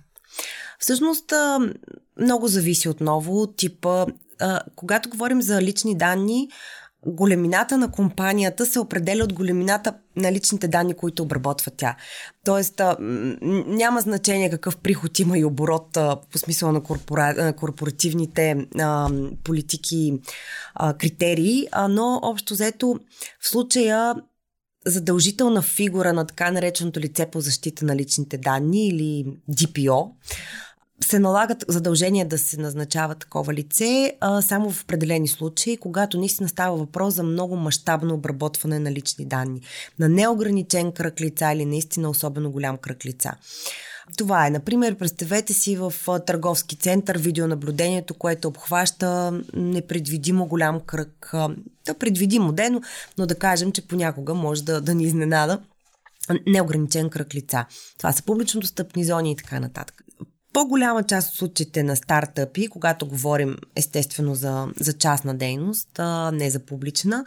Всъщност, 0.80 1.34
много 2.22 2.48
зависи 2.48 2.90
отново 2.90 3.42
от 3.42 3.58
типа. 3.58 4.06
Когато 4.76 5.10
говорим 5.10 5.42
за 5.42 5.62
лични 5.62 5.98
данни, 5.98 6.50
големината 7.08 7.78
на 7.78 7.92
компанията 7.92 8.66
се 8.66 8.80
определя 8.80 9.24
от 9.24 9.34
големината 9.34 9.94
на 10.16 10.32
личните 10.32 10.68
данни, 10.68 10.94
които 10.94 11.24
обработва 11.24 11.72
тя. 11.78 11.96
Тоест, 12.46 12.80
а, 12.80 12.98
няма 13.68 14.02
значение 14.02 14.50
какъв 14.50 14.78
приход 14.78 15.20
има 15.20 15.38
и 15.38 15.46
оборот 15.46 15.98
а, 15.98 16.18
по 16.32 16.38
смисъл 16.38 16.72
на 16.72 16.84
корпора... 16.84 17.54
корпоративните 17.58 18.68
а, 18.80 19.10
политики, 19.44 20.14
а, 20.76 20.94
критерии, 20.94 21.68
а, 21.72 21.88
но 21.88 22.20
общо 22.24 22.54
взето 22.54 23.00
в 23.40 23.48
случая 23.48 24.16
задължителна 24.86 25.62
фигура 25.62 26.14
на 26.14 26.28
така 26.28 26.52
нареченото 26.52 27.00
лице 27.00 27.26
по 27.26 27.42
защита 27.42 27.86
на 27.86 27.96
личните 27.96 28.38
данни 28.38 28.88
или 28.88 29.26
DPO 29.52 30.12
се 31.04 31.20
налагат 31.20 31.66
задължения 31.68 32.28
да 32.28 32.38
се 32.38 32.60
назначава 32.60 33.16
такова 33.16 33.54
лице 33.54 34.14
а, 34.20 34.42
само 34.42 34.72
в 34.72 34.84
определени 34.84 35.28
случаи, 35.28 35.78
когато 35.78 36.18
наистина 36.18 36.50
става 36.50 36.78
въпрос 36.78 37.14
за 37.14 37.24
много 37.24 37.56
мащабно 37.56 38.14
обработване 38.14 38.80
на 38.80 38.92
лични 38.92 39.26
данни. 39.26 39.62
На 40.00 40.10
неограничен 40.10 40.92
кръг 40.92 41.22
лица 41.22 41.52
или 41.54 41.66
наистина 41.66 42.10
особено 42.10 42.52
голям 42.52 42.78
кръг 42.78 43.06
лица. 43.06 43.34
Това 44.18 44.48
е, 44.48 44.50
например, 44.50 44.98
представете 44.98 45.54
си 45.54 45.76
в 45.76 45.94
търговски 46.26 46.76
център 46.76 47.18
видеонаблюдението, 47.18 48.14
което 48.14 48.48
обхваща 48.48 49.42
непредвидимо 49.54 50.46
голям 50.46 50.80
кръг. 50.80 51.30
Да, 51.86 51.94
предвидимо 52.00 52.52
дено, 52.52 52.82
но 53.18 53.26
да 53.26 53.36
кажем, 53.36 53.72
че 53.72 53.88
понякога 53.88 54.34
може 54.34 54.64
да, 54.64 54.82
да 54.82 54.94
ни 54.94 55.04
изненада 55.04 55.60
неограничен 56.48 57.10
кръг 57.10 57.36
лица. 57.36 57.66
Това 57.98 58.12
са 58.12 58.24
публично 58.24 58.62
достъпни 58.62 59.06
зони 59.06 59.32
и 59.32 59.36
така 59.36 59.60
нататък 59.60 60.04
по-голяма 60.58 61.04
част 61.04 61.30
от 61.30 61.36
случаите 61.36 61.84
на 61.84 61.96
стартъпи, 61.96 62.68
когато 62.68 63.08
говорим 63.08 63.58
естествено 63.76 64.36
за, 64.36 64.68
за 64.80 64.94
частна 64.94 65.36
дейност, 65.36 65.90
а 66.00 66.32
не 66.32 66.50
за 66.50 66.60
публична, 66.60 67.26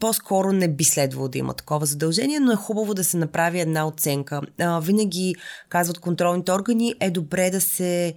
по-скоро 0.00 0.52
не 0.52 0.68
би 0.68 0.84
следвало 0.84 1.28
да 1.28 1.38
има 1.38 1.54
такова 1.54 1.86
задължение, 1.86 2.40
но 2.40 2.52
е 2.52 2.56
хубаво 2.56 2.94
да 2.94 3.04
се 3.04 3.16
направи 3.16 3.60
една 3.60 3.86
оценка. 3.86 4.40
А, 4.58 4.80
винаги, 4.80 5.34
казват 5.68 5.98
контролните 5.98 6.52
органи, 6.52 6.94
е 7.00 7.10
добре 7.10 7.50
да 7.50 7.60
се 7.60 8.14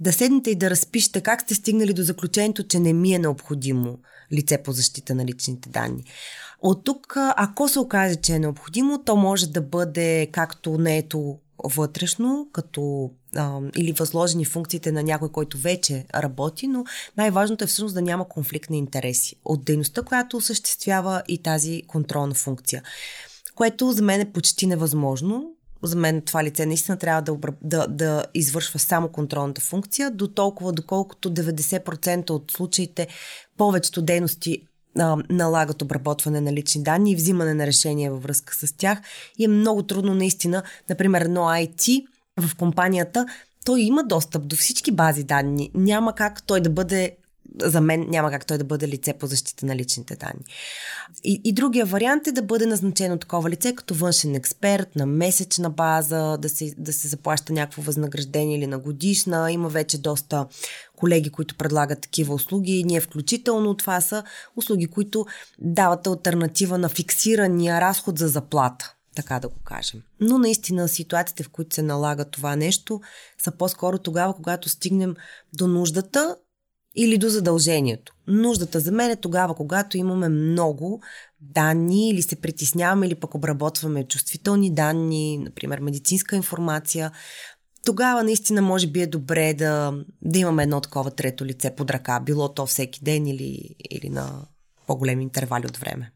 да 0.00 0.12
седнете 0.12 0.50
и 0.50 0.54
да 0.54 0.70
разпишете 0.70 1.20
как 1.20 1.42
сте 1.42 1.54
стигнали 1.54 1.92
до 1.92 2.02
заключението, 2.02 2.66
че 2.66 2.78
не 2.78 2.92
ми 2.92 3.14
е 3.14 3.18
необходимо 3.18 3.98
лице 4.32 4.62
по 4.62 4.72
защита 4.72 5.14
на 5.14 5.24
личните 5.24 5.68
данни. 5.68 6.04
От 6.60 6.84
тук, 6.84 7.14
ако 7.16 7.68
се 7.68 7.78
окаже, 7.78 8.16
че 8.16 8.32
е 8.32 8.38
необходимо, 8.38 9.02
то 9.04 9.16
може 9.16 9.46
да 9.46 9.60
бъде 9.60 10.28
както 10.32 10.78
неето 10.78 11.38
вътрешно, 11.64 12.48
като 12.52 13.10
а, 13.36 13.60
или 13.76 13.92
възложени 13.92 14.44
функциите 14.44 14.92
на 14.92 15.02
някой, 15.02 15.28
който 15.28 15.58
вече 15.58 16.04
работи, 16.14 16.66
но 16.66 16.84
най-важното 17.16 17.64
е 17.64 17.66
всъщност 17.66 17.94
да 17.94 18.02
няма 18.02 18.28
конфликт 18.28 18.70
на 18.70 18.76
интереси 18.76 19.36
от 19.44 19.64
дейността, 19.64 20.02
която 20.02 20.36
осъществява 20.36 21.22
и 21.28 21.42
тази 21.42 21.82
контролна 21.86 22.34
функция. 22.34 22.82
Което 23.54 23.92
за 23.92 24.02
мен 24.02 24.20
е 24.20 24.32
почти 24.32 24.66
невъзможно. 24.66 25.52
За 25.82 25.96
мен 25.96 26.22
това 26.22 26.44
лице 26.44 26.66
наистина 26.66 26.96
трябва 26.96 27.22
да, 27.22 27.36
да, 27.62 27.86
да 27.86 28.24
извършва 28.34 28.78
само 28.78 29.08
контролната 29.08 29.60
функция, 29.60 30.10
до 30.10 30.28
толкова, 30.28 30.72
доколкото 30.72 31.34
90% 31.34 32.30
от 32.30 32.50
случаите 32.50 33.08
повечето 33.56 34.02
дейности 34.02 34.66
а, 34.98 35.16
налагат 35.30 35.82
обработване 35.82 36.40
на 36.40 36.52
лични 36.52 36.82
данни 36.82 37.12
и 37.12 37.16
взимане 37.16 37.54
на 37.54 37.66
решения 37.66 38.12
във 38.12 38.22
връзка 38.22 38.54
с 38.54 38.76
тях. 38.76 38.98
И 39.38 39.44
е 39.44 39.48
много 39.48 39.82
трудно 39.82 40.14
наистина, 40.14 40.62
например, 40.88 41.20
едно 41.20 41.40
IT 41.40 42.04
в 42.40 42.56
компанията, 42.56 43.26
той 43.64 43.80
има 43.80 44.04
достъп 44.04 44.46
до 44.46 44.56
всички 44.56 44.92
бази 44.92 45.24
данни. 45.24 45.70
Няма 45.74 46.14
как 46.14 46.42
той 46.42 46.60
да 46.60 46.70
бъде 46.70 47.16
за 47.62 47.80
мен 47.80 48.06
няма 48.08 48.30
как 48.30 48.46
той 48.46 48.58
да 48.58 48.64
бъде 48.64 48.88
лице 48.88 49.12
по 49.12 49.26
защита 49.26 49.66
на 49.66 49.76
личните 49.76 50.16
данни. 50.16 50.44
И, 51.24 51.40
и 51.44 51.52
другия 51.52 51.86
вариант 51.86 52.26
е 52.26 52.32
да 52.32 52.42
бъде 52.42 52.66
назначено 52.66 53.18
такова 53.18 53.50
лице 53.50 53.74
като 53.74 53.94
външен 53.94 54.34
експерт 54.34 54.96
на 54.96 55.06
месечна 55.06 55.70
база, 55.70 56.36
да 56.36 56.48
се, 56.48 56.74
да 56.78 56.92
се 56.92 57.08
заплаща 57.08 57.52
някакво 57.52 57.82
възнаграждение 57.82 58.58
или 58.58 58.66
на 58.66 58.78
годишна. 58.78 59.52
Има 59.52 59.68
вече 59.68 59.98
доста 59.98 60.46
колеги, 60.96 61.30
които 61.30 61.54
предлагат 61.54 62.00
такива 62.00 62.34
услуги. 62.34 62.84
Ние 62.84 63.00
включително 63.00 63.74
това 63.74 64.00
са 64.00 64.22
услуги, 64.56 64.86
които 64.86 65.26
дават 65.58 66.06
альтернатива 66.06 66.78
на 66.78 66.88
фиксирания 66.88 67.80
разход 67.80 68.18
за 68.18 68.28
заплата 68.28 68.94
така 69.14 69.40
да 69.40 69.48
го 69.48 69.58
кажем. 69.64 70.02
Но 70.20 70.38
наистина 70.38 70.88
ситуациите, 70.88 71.42
в 71.42 71.48
които 71.48 71.74
се 71.74 71.82
налага 71.82 72.24
това 72.24 72.56
нещо, 72.56 73.00
са 73.42 73.52
по-скоро 73.52 73.98
тогава, 73.98 74.34
когато 74.34 74.68
стигнем 74.68 75.14
до 75.52 75.68
нуждата 75.68 76.36
или 76.96 77.18
до 77.18 77.28
задължението. 77.28 78.14
Нуждата 78.26 78.80
за 78.80 78.92
мен 78.92 79.10
е 79.10 79.16
тогава, 79.16 79.54
когато 79.54 79.96
имаме 79.96 80.28
много 80.28 81.02
данни 81.40 82.10
или 82.10 82.22
се 82.22 82.36
притесняваме 82.36 83.06
или 83.06 83.14
пък 83.14 83.34
обработваме 83.34 84.08
чувствителни 84.08 84.74
данни, 84.74 85.38
например 85.38 85.78
медицинска 85.78 86.36
информация. 86.36 87.12
Тогава 87.84 88.24
наистина 88.24 88.62
може 88.62 88.86
би 88.86 89.00
е 89.00 89.06
добре 89.06 89.54
да, 89.54 89.92
да 90.22 90.38
имаме 90.38 90.62
едно 90.62 90.80
такова 90.80 91.10
трето 91.10 91.44
лице 91.44 91.74
под 91.74 91.90
ръка, 91.90 92.20
било 92.20 92.54
то 92.54 92.66
всеки 92.66 93.04
ден 93.04 93.26
или, 93.26 93.74
или 93.90 94.08
на 94.08 94.46
по-големи 94.86 95.22
интервали 95.22 95.66
от 95.66 95.76
време. 95.76 96.12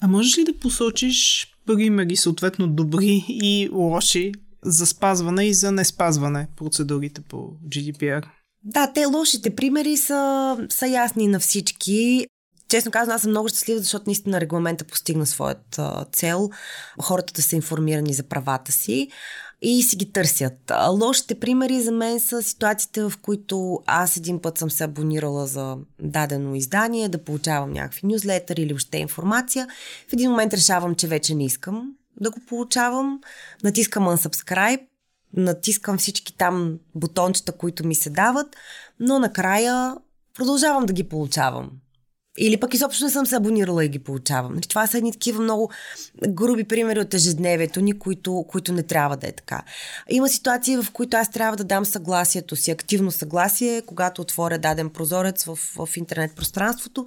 А 0.00 0.08
можеш 0.08 0.38
ли 0.38 0.44
да 0.44 0.58
посочиш 0.58 1.52
примери, 1.66 2.16
съответно 2.16 2.68
добри 2.68 3.24
и 3.28 3.68
лоши, 3.72 4.32
за 4.64 4.86
спазване 4.86 5.44
и 5.44 5.54
за 5.54 5.72
не 5.72 5.84
спазване 5.84 6.48
процедурите 6.56 7.20
по 7.20 7.36
GDPR? 7.68 8.24
Да, 8.64 8.92
те 8.92 9.04
лошите 9.04 9.54
примери 9.54 9.96
са, 9.96 10.56
са 10.68 10.86
ясни 10.86 11.28
на 11.28 11.40
всички. 11.40 12.26
Честно 12.68 12.90
казвам, 12.90 13.14
аз 13.14 13.22
съм 13.22 13.30
много 13.30 13.48
щастлива, 13.48 13.78
защото 13.78 14.04
наистина 14.06 14.40
регламента 14.40 14.84
постигна 14.84 15.26
своята 15.26 16.06
цел. 16.12 16.50
Хората 17.02 17.32
да 17.32 17.42
са 17.42 17.56
информирани 17.56 18.14
за 18.14 18.22
правата 18.22 18.72
си 18.72 19.08
и 19.62 19.82
си 19.82 19.96
ги 19.96 20.12
търсят. 20.12 20.72
Лошите 20.88 21.40
примери 21.40 21.82
за 21.82 21.92
мен 21.92 22.20
са 22.20 22.42
ситуациите, 22.42 23.02
в 23.02 23.12
които 23.22 23.80
аз 23.86 24.16
един 24.16 24.42
път 24.42 24.58
съм 24.58 24.70
се 24.70 24.84
абонирала 24.84 25.46
за 25.46 25.76
дадено 26.02 26.54
издание, 26.54 27.08
да 27.08 27.24
получавам 27.24 27.72
някакви 27.72 28.06
нюзлетъри 28.06 28.62
или 28.62 28.74
още 28.74 28.98
информация. 28.98 29.68
В 30.08 30.12
един 30.12 30.30
момент 30.30 30.54
решавам, 30.54 30.94
че 30.94 31.06
вече 31.06 31.34
не 31.34 31.44
искам 31.44 31.92
да 32.20 32.30
го 32.30 32.40
получавам. 32.48 33.20
Натискам 33.64 34.04
unsubscribe, 34.04 34.86
натискам 35.36 35.98
всички 35.98 36.36
там 36.36 36.78
бутончета, 36.94 37.52
които 37.52 37.86
ми 37.86 37.94
се 37.94 38.10
дават, 38.10 38.56
но 39.00 39.18
накрая 39.18 39.96
продължавам 40.34 40.86
да 40.86 40.92
ги 40.92 41.04
получавам. 41.04 41.70
Или 42.38 42.56
пък 42.56 42.74
изобщо 42.74 43.04
не 43.04 43.10
съм 43.10 43.26
се 43.26 43.36
абонирала 43.36 43.84
и 43.84 43.88
ги 43.88 43.98
получавам. 43.98 44.54
Нали, 44.54 44.66
това 44.66 44.86
са 44.86 44.98
едни 44.98 45.12
такива 45.12 45.42
много 45.42 45.70
груби 46.28 46.64
примери 46.64 47.00
от 47.00 47.14
ежедневието 47.14 47.80
ни, 47.80 47.98
които, 47.98 48.44
които 48.48 48.72
не 48.72 48.82
трябва 48.82 49.16
да 49.16 49.26
е 49.26 49.32
така. 49.32 49.62
Има 50.10 50.28
ситуации, 50.28 50.76
в 50.76 50.86
които 50.92 51.16
аз 51.16 51.30
трябва 51.30 51.56
да 51.56 51.64
дам 51.64 51.84
съгласието 51.84 52.56
си, 52.56 52.70
активно 52.70 53.10
съгласие, 53.10 53.82
когато 53.82 54.22
отворя 54.22 54.58
даден 54.58 54.90
прозорец 54.90 55.44
в, 55.44 55.58
в 55.76 55.96
интернет 55.96 56.36
пространството 56.36 57.06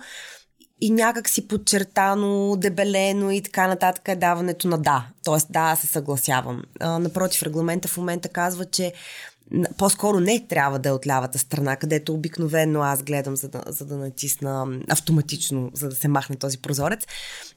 и 0.81 0.91
някак 0.91 1.29
си 1.29 1.47
подчертано, 1.47 2.55
дебелено 2.57 3.31
и 3.31 3.41
така 3.41 3.67
нататък 3.67 4.07
е 4.07 4.15
даването 4.15 4.67
на 4.67 4.77
да. 4.77 5.05
Тоест 5.23 5.47
да, 5.49 5.75
се 5.75 5.87
съгласявам. 5.87 6.63
А, 6.79 6.99
напротив, 6.99 7.43
регламента 7.43 7.87
в 7.87 7.97
момента 7.97 8.29
казва, 8.29 8.65
че 8.65 8.93
по-скоро 9.77 10.19
не 10.19 10.47
трябва 10.47 10.79
да 10.79 10.89
е 10.89 10.91
от 10.91 11.07
лявата 11.07 11.39
страна, 11.39 11.75
където 11.75 12.13
обикновено 12.13 12.81
аз 12.81 13.03
гледам, 13.03 13.35
за 13.35 13.49
да, 13.49 13.63
за 13.67 13.85
да 13.85 13.97
натисна 13.97 14.79
автоматично, 14.89 15.71
за 15.73 15.89
да 15.89 15.95
се 15.95 16.07
махне 16.07 16.35
този 16.35 16.57
прозорец. 16.57 17.05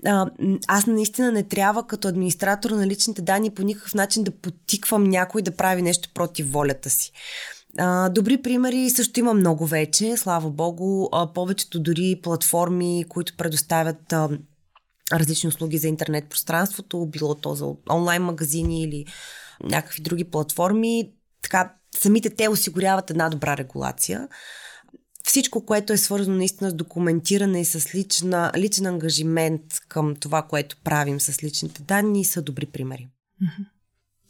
А, 0.06 0.26
аз 0.68 0.86
наистина 0.86 1.32
не 1.32 1.42
трябва 1.42 1.86
като 1.86 2.08
администратор 2.08 2.70
на 2.70 2.86
личните 2.86 3.22
данни 3.22 3.50
по 3.50 3.62
никакъв 3.62 3.94
начин 3.94 4.24
да 4.24 4.30
потиквам 4.30 5.04
някой 5.04 5.42
да 5.42 5.56
прави 5.56 5.82
нещо 5.82 6.08
против 6.14 6.52
волята 6.52 6.90
си. 6.90 7.12
А, 7.78 8.08
добри 8.08 8.42
примери 8.42 8.90
също 8.90 9.20
има 9.20 9.34
много 9.34 9.66
вече, 9.66 10.16
слава 10.16 10.50
богу. 10.50 11.08
А, 11.12 11.32
повечето 11.32 11.80
дори 11.80 12.20
платформи, 12.22 13.04
които 13.08 13.36
предоставят 13.36 14.12
а, 14.12 14.28
различни 15.12 15.48
услуги 15.48 15.78
за 15.78 15.88
интернет 15.88 16.28
пространството, 16.28 17.06
било 17.06 17.34
то 17.34 17.54
за 17.54 17.66
онлайн 17.90 18.22
магазини 18.22 18.82
или 18.82 19.04
някакви 19.64 20.02
други 20.02 20.24
платформи, 20.24 21.12
така 21.42 21.74
самите 21.98 22.30
те 22.30 22.48
осигуряват 22.48 23.10
една 23.10 23.28
добра 23.28 23.56
регулация. 23.56 24.28
Всичко, 25.24 25.66
което 25.66 25.92
е 25.92 25.96
свързано 25.96 26.36
наистина 26.36 26.70
с 26.70 26.74
документиране 26.74 27.60
и 27.60 27.64
с 27.64 27.94
лична, 27.94 28.52
личен 28.56 28.86
ангажимент 28.86 29.62
към 29.88 30.16
това, 30.16 30.42
което 30.42 30.76
правим 30.84 31.20
с 31.20 31.42
личните 31.42 31.82
данни, 31.82 32.24
са 32.24 32.42
добри 32.42 32.66
примери. 32.66 33.08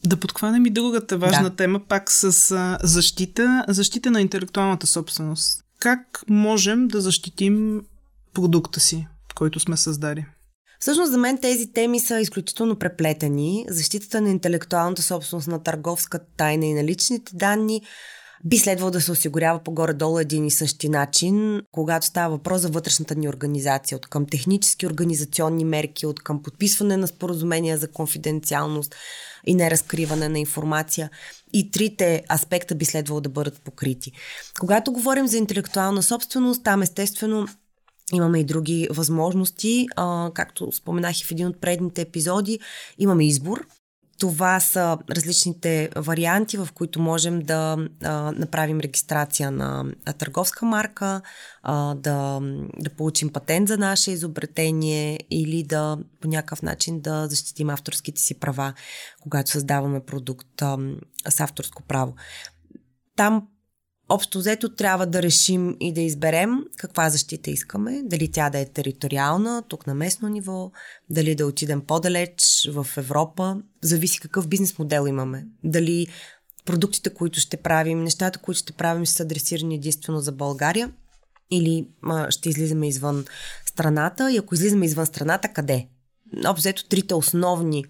Да 0.07 0.16
подхванем 0.16 0.66
и 0.66 0.70
другата 0.70 1.18
важна 1.18 1.51
да. 1.51 1.57
тема, 1.57 1.81
пак 1.88 2.11
с 2.11 2.77
защита, 2.83 3.64
защита 3.68 4.11
на 4.11 4.20
интелектуалната 4.20 4.87
собственост. 4.87 5.64
Как 5.79 6.25
можем 6.29 6.88
да 6.88 7.01
защитим 7.01 7.83
продукта 8.35 8.81
си, 8.81 9.07
който 9.35 9.61
сме 9.61 9.77
създали? 9.77 10.27
Всъщност 10.83 11.12
за 11.12 11.18
мен 11.18 11.38
тези 11.38 11.73
теми 11.73 12.01
са 12.01 12.21
изключително 12.21 12.77
преплетени. 12.77 13.66
Защитата 13.68 14.21
на 14.21 14.31
интелектуалната 14.31 15.03
собственост 15.03 15.49
на 15.49 15.62
търговската 15.62 16.27
тайна 16.37 16.66
и 16.66 16.75
на 16.75 16.85
личните 16.85 17.37
данни 17.37 17.83
би 18.45 18.59
следвало 18.59 18.90
да 18.90 19.01
се 19.01 19.12
осигурява 19.12 19.59
по-горе-долу 19.59 20.18
един 20.18 20.47
и 20.47 20.51
същи 20.51 20.88
начин, 20.88 21.62
когато 21.73 22.07
става 22.07 22.37
въпрос 22.37 22.61
за 22.61 22.68
вътрешната 22.68 23.14
ни 23.14 23.29
организация, 23.29 23.97
от 23.97 24.07
към 24.07 24.27
технически 24.27 24.87
организационни 24.87 25.64
мерки, 25.64 26.07
от 26.07 26.23
към 26.23 26.42
подписване 26.42 26.97
на 26.97 27.07
споразумения 27.07 27.79
за 27.79 27.88
конфиденциалност 27.88 28.95
и 29.47 29.55
неразкриване 29.55 30.29
на 30.29 30.38
информация. 30.38 31.11
И 31.53 31.71
трите 31.71 32.23
аспекта 32.33 32.75
би 32.75 32.85
следвало 32.85 33.21
да 33.21 33.29
бъдат 33.29 33.62
покрити. 33.62 34.12
Когато 34.61 34.92
говорим 34.92 35.27
за 35.27 35.38
интелектуална 35.38 36.03
собственост, 36.03 36.64
там 36.64 36.83
естествено 36.83 37.49
Имаме 38.12 38.38
и 38.40 38.44
други 38.44 38.88
възможности. 38.90 39.87
А, 39.96 40.31
както 40.35 40.72
споменах 40.72 41.20
и 41.20 41.25
в 41.25 41.31
един 41.31 41.46
от 41.46 41.61
предните 41.61 42.03
епизоди, 42.03 42.59
имаме 42.98 43.27
избор. 43.27 43.66
Това 44.18 44.61
са 44.61 44.98
различните 45.11 45.90
варианти, 45.96 46.57
в 46.57 46.68
които 46.75 47.01
можем 47.01 47.40
да 47.40 47.88
а, 48.03 48.33
направим 48.33 48.81
регистрация 48.81 49.51
на 49.51 49.85
търговска 50.18 50.66
марка, 50.66 51.20
а, 51.62 51.94
да, 51.94 52.40
да 52.79 52.90
получим 52.90 53.33
патент 53.33 53.68
за 53.68 53.79
наше 53.79 54.11
изобретение 54.11 55.20
или 55.31 55.62
да 55.62 55.98
по 56.20 56.29
някакъв 56.29 56.62
начин 56.62 57.01
да 57.01 57.27
защитим 57.29 57.70
авторските 57.70 58.20
си 58.20 58.40
права, 58.40 58.75
когато 59.20 59.51
създаваме 59.51 60.05
продукт 60.05 60.62
а, 60.62 60.79
с 61.29 61.40
авторско 61.40 61.83
право. 61.83 62.14
Там 63.16 63.48
Общо 64.12 64.38
взето 64.38 64.75
трябва 64.75 65.07
да 65.07 65.22
решим 65.22 65.77
и 65.81 65.92
да 65.92 66.01
изберем 66.01 66.51
каква 66.77 67.11
защита 67.11 67.51
искаме, 67.51 68.03
дали 68.05 68.31
тя 68.31 68.51
да 68.51 68.59
е 68.59 68.64
териториална, 68.64 69.62
тук 69.68 69.87
на 69.87 69.94
местно 69.94 70.29
ниво, 70.29 70.70
дали 71.11 71.35
да 71.35 71.46
отидем 71.46 71.81
по-далеч 71.81 72.68
в 72.72 72.87
Европа. 72.96 73.57
Зависи 73.83 74.20
какъв 74.20 74.48
бизнес 74.48 74.79
модел 74.79 75.07
имаме. 75.09 75.46
Дали 75.64 76.07
продуктите, 76.64 77.11
които 77.11 77.40
ще 77.40 77.57
правим, 77.57 78.03
нещата, 78.03 78.38
които 78.38 78.59
ще 78.59 78.72
правим, 78.72 79.07
са 79.07 79.22
адресирани 79.22 79.75
единствено 79.75 80.20
за 80.20 80.33
България 80.33 80.92
или 81.51 81.88
а, 82.03 82.31
ще 82.31 82.48
излизаме 82.48 82.88
извън 82.88 83.25
страната 83.66 84.33
и 84.33 84.37
ако 84.37 84.55
излизаме 84.55 84.87
извън 84.87 85.07
страната, 85.07 85.48
къде? 85.48 85.88
Общо 86.46 86.61
взето 86.61 86.88
трите 86.88 87.14
основни 87.14 87.85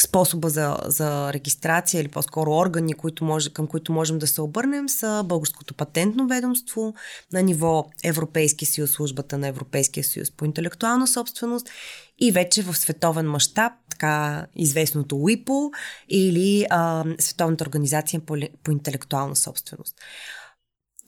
способа 0.00 0.48
за, 0.48 0.76
за 0.84 1.32
регистрация 1.32 2.00
или 2.00 2.08
по-скоро 2.08 2.52
органи, 2.52 2.92
които 2.92 3.24
може, 3.24 3.52
към 3.52 3.66
които 3.66 3.92
можем 3.92 4.18
да 4.18 4.26
се 4.26 4.42
обърнем 4.42 4.88
са 4.88 5.22
Българското 5.26 5.74
патентно 5.74 6.28
ведомство 6.28 6.94
на 7.32 7.42
ниво 7.42 7.86
Европейски 8.04 8.66
съюз, 8.66 8.90
службата 8.90 9.38
на 9.38 9.48
Европейския 9.48 10.04
съюз 10.04 10.30
по 10.30 10.44
интелектуална 10.44 11.06
собственост 11.06 11.70
и 12.18 12.32
вече 12.32 12.62
в 12.62 12.74
световен 12.74 13.30
мащаб, 13.30 13.72
така 13.90 14.46
известното 14.56 15.16
УИПО 15.16 15.70
или 16.08 16.66
а, 16.70 17.04
Световната 17.18 17.64
организация 17.64 18.20
по, 18.20 18.36
по 18.64 18.70
интелектуална 18.70 19.36
собственост. 19.36 19.94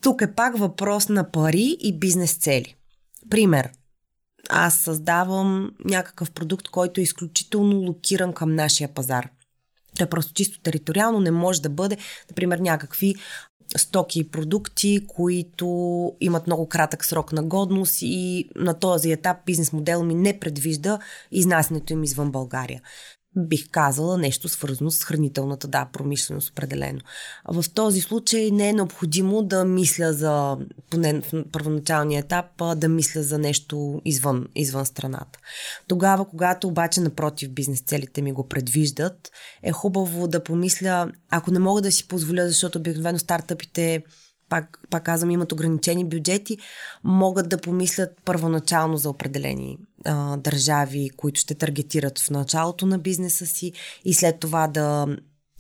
Тук 0.01 0.23
е 0.23 0.35
пак 0.35 0.59
въпрос 0.59 1.09
на 1.09 1.31
пари 1.31 1.77
и 1.81 1.99
бизнес 1.99 2.35
цели. 2.35 2.75
Пример 3.31 3.71
аз 4.49 4.75
създавам 4.75 5.71
някакъв 5.85 6.31
продукт, 6.31 6.69
който 6.69 7.01
е 7.01 7.05
изключително 7.05 7.77
локиран 7.77 8.33
към 8.33 8.55
нашия 8.55 8.89
пазар. 8.89 9.29
Той 9.97 10.07
е 10.07 10.11
просто 10.11 10.33
чисто 10.33 10.61
териториално 10.61 11.21
не 11.21 11.31
може 11.31 11.63
да 11.63 11.69
бъде, 11.69 11.97
например, 12.31 12.59
някакви 12.59 13.15
стоки 13.77 14.21
и 14.21 14.31
продукти, 14.31 15.07
които 15.07 15.67
имат 16.21 16.47
много 16.47 16.69
кратък 16.69 17.05
срок 17.05 17.33
на 17.33 17.43
годност 17.43 17.99
и 18.03 18.51
на 18.57 18.79
този 18.79 19.13
етап 19.13 19.37
бизнес 19.47 19.73
модел 19.73 20.05
ми 20.05 20.15
не 20.15 20.41
предвижда 20.41 20.99
изнасянето 21.31 21.93
им 21.93 22.05
извън 22.05 22.31
България. 22.31 22.83
Бих 23.39 23.71
казала 23.71 24.19
нещо 24.19 24.49
свързано 24.49 24.91
с 24.91 25.05
хранителната, 25.05 25.69
да, 25.69 25.89
промишленост 25.93 26.51
определено. 26.51 27.01
В 27.49 27.65
този 27.75 28.01
случай 28.01 28.51
не 28.51 28.69
е 28.69 28.73
необходимо 28.73 29.43
да 29.43 29.65
мисля 29.65 30.13
за, 30.13 30.57
поне 30.91 31.21
в 31.21 31.45
първоначалния 31.53 32.21
етап, 32.21 32.47
да 32.77 32.89
мисля 32.89 33.23
за 33.23 33.39
нещо 33.39 34.03
извън, 34.05 34.47
извън 34.55 34.87
страната. 34.87 35.39
Тогава, 35.89 36.25
когато 36.25 36.69
обаче 36.69 37.01
напротив 37.01 37.51
бизнес 37.51 37.81
целите 37.81 38.23
ми 38.23 38.33
го 38.33 38.49
предвиждат, 38.49 39.31
е 39.63 39.73
хубаво 39.73 40.29
да 40.29 40.45
помисля, 40.45 41.13
ако 41.31 41.51
не 41.51 41.59
мога 41.59 41.83
да 41.83 41.93
си 41.93 42.09
позволя, 42.09 42.47
защото 42.47 42.79
обикновено 42.79 43.19
стартъпите 43.19 44.03
пак, 44.49 44.81
пак 44.91 45.05
казвам, 45.05 45.31
имат 45.31 45.53
ограничени 45.53 46.05
бюджети, 46.05 46.59
могат 47.05 47.49
да 47.49 47.61
помислят 47.61 48.11
първоначално 48.25 48.97
за 48.97 49.11
определени 49.11 49.79
а, 50.09 50.37
държави, 50.37 51.11
които 51.17 51.41
ще 51.41 51.55
таргетират 51.55 52.19
в 52.19 52.31
началото 52.31 52.87
на 52.87 52.99
бизнеса 52.99 53.47
си 53.47 53.73
и 54.05 54.15
след 54.15 54.41
това 54.41 54.69
да, 54.69 55.07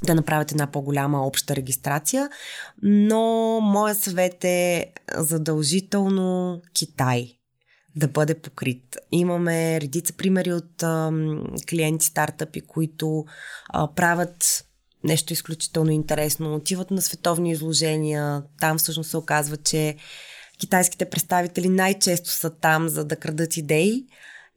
да 0.04 0.14
направят 0.14 0.52
една 0.52 0.66
по-голяма 0.66 1.26
обща 1.26 1.56
регистрация. 1.56 2.28
Но 2.82 3.60
моят 3.60 3.98
съвет 3.98 4.44
е 4.44 4.92
задължително 5.16 6.60
Китай 6.74 7.34
да 7.96 8.08
бъде 8.08 8.34
покрит. 8.34 8.96
Имаме 9.12 9.80
редица 9.80 10.12
примери 10.12 10.52
от 10.52 10.82
а, 10.82 11.12
клиенти, 11.70 12.06
стартъпи, 12.06 12.60
които 12.60 13.24
а, 13.68 13.94
правят 13.94 14.64
нещо 15.04 15.32
изключително 15.32 15.90
интересно. 15.90 16.54
Отиват 16.54 16.90
на 16.90 17.02
световни 17.02 17.50
изложения. 17.50 18.42
Там 18.60 18.78
всъщност 18.78 19.10
се 19.10 19.16
оказва, 19.16 19.56
че 19.56 19.96
китайските 20.58 21.10
представители 21.10 21.68
най-често 21.68 22.30
са 22.30 22.50
там, 22.50 22.88
за 22.88 23.04
да 23.04 23.16
крадат 23.16 23.56
идеи. 23.56 24.04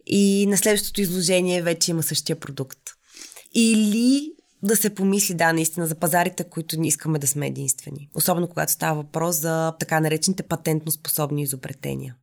И 0.06 0.46
на 0.48 0.58
следващото 0.58 1.02
изложение 1.02 1.62
вече 1.62 1.92
има 1.92 2.04
същия 2.04 2.36
продукт. 2.36 2.80
Или 3.54 4.32
да 4.64 4.76
се 4.76 4.96
помисли, 4.96 5.34
да, 5.34 5.54
наистина, 5.54 5.88
за 5.88 5.96
пазарите, 5.96 6.44
които 6.44 6.80
не 6.80 6.88
искаме 6.88 7.20
да 7.20 7.28
сме 7.28 7.48
единствени. 7.48 8.10
Особено 8.16 8.48
когато 8.48 8.72
става 8.72 8.96
въпрос 9.02 9.36
за 9.36 9.74
така 9.80 10.00
наречените 10.00 10.44
патентно 10.44 10.92
способни 10.92 11.44
изобретения. 11.44 12.16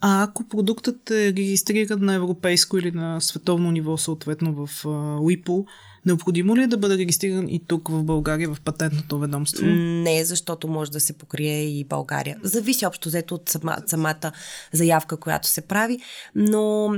А 0.00 0.22
ако 0.22 0.48
продуктът 0.48 1.10
е 1.10 1.26
регистриран 1.26 2.04
на 2.04 2.14
европейско 2.14 2.78
или 2.78 2.90
на 2.90 3.20
световно 3.20 3.70
ниво, 3.70 3.96
съответно 3.96 4.66
в 4.66 4.84
WIPO, 4.84 5.66
Необходимо 6.06 6.56
ли 6.56 6.62
е 6.62 6.66
да 6.66 6.76
бъде 6.76 6.98
регистриран 6.98 7.48
и 7.48 7.64
тук 7.66 7.88
в 7.88 8.04
България 8.04 8.54
в 8.54 8.60
патентното 8.60 9.18
ведомство? 9.18 9.66
Не, 9.66 10.24
защото 10.24 10.68
може 10.68 10.90
да 10.90 11.00
се 11.00 11.12
покрие 11.12 11.64
и 11.64 11.84
България. 11.84 12.36
Зависи 12.42 12.86
общо 12.86 13.08
взето 13.08 13.34
от 13.34 13.48
сама, 13.48 13.76
самата 13.86 14.32
заявка, 14.72 15.16
която 15.16 15.48
се 15.48 15.60
прави, 15.60 15.98
но 16.34 16.94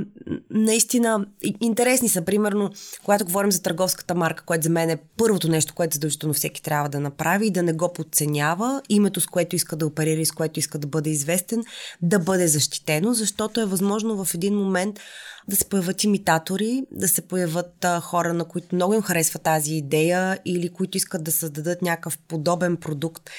наистина 0.49 1.25
интересни 1.61 2.09
са. 2.09 2.21
Примерно, 2.21 2.71
когато 3.03 3.25
говорим 3.25 3.51
за 3.51 3.61
търговската 3.61 4.15
марка, 4.15 4.43
което 4.45 4.63
за 4.63 4.69
мен 4.69 4.89
е 4.89 4.97
първото 5.17 5.49
нещо, 5.49 5.73
което 5.75 5.93
задължително 5.93 6.33
всеки 6.33 6.61
трябва 6.61 6.89
да 6.89 6.99
направи 6.99 7.47
и 7.47 7.51
да 7.51 7.63
не 7.63 7.73
го 7.73 7.93
подценява, 7.93 8.81
името 8.89 9.21
с 9.21 9.27
което 9.27 9.55
иска 9.55 9.75
да 9.75 9.87
оперира 9.87 10.21
и 10.21 10.25
с 10.25 10.31
което 10.31 10.59
иска 10.59 10.77
да 10.77 10.87
бъде 10.87 11.09
известен, 11.09 11.63
да 12.01 12.19
бъде 12.19 12.47
защитено, 12.47 13.13
защото 13.13 13.61
е 13.61 13.65
възможно 13.65 14.25
в 14.25 14.33
един 14.33 14.55
момент 14.55 14.99
да 15.47 15.55
се 15.55 15.65
появят 15.65 16.03
имитатори, 16.03 16.83
да 16.91 17.07
се 17.07 17.21
появят 17.21 17.85
а, 17.85 17.99
хора, 17.99 18.33
на 18.33 18.45
които 18.45 18.75
много 18.75 18.93
им 18.93 19.01
харесва 19.01 19.39
тази 19.39 19.73
идея 19.75 20.39
или 20.45 20.69
които 20.69 20.97
искат 20.97 21.23
да 21.23 21.31
създадат 21.31 21.81
някакъв 21.81 22.17
подобен 22.17 22.77
продукт, 22.77 23.29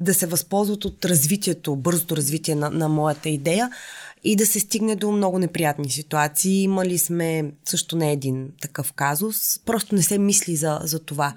да 0.00 0.14
се 0.14 0.26
възползват 0.26 0.84
от 0.84 1.04
развитието, 1.04 1.76
бързото 1.76 2.16
развитие 2.16 2.54
на, 2.54 2.70
на 2.70 2.88
моята 2.88 3.28
идея 3.28 3.70
и 4.24 4.36
да 4.36 4.46
се 4.46 4.60
стигне 4.60 4.96
до 4.96 5.12
много 5.12 5.38
неприятни 5.38 5.90
ситуации. 5.90 6.62
Имали 6.62 6.98
сме 6.98 7.52
също 7.64 7.96
не 7.96 8.12
един 8.12 8.48
такъв 8.60 8.92
казус. 8.92 9.58
Просто 9.66 9.94
не 9.94 10.02
се 10.02 10.18
мисли 10.18 10.56
за, 10.56 10.80
за 10.82 10.98
това. 10.98 11.34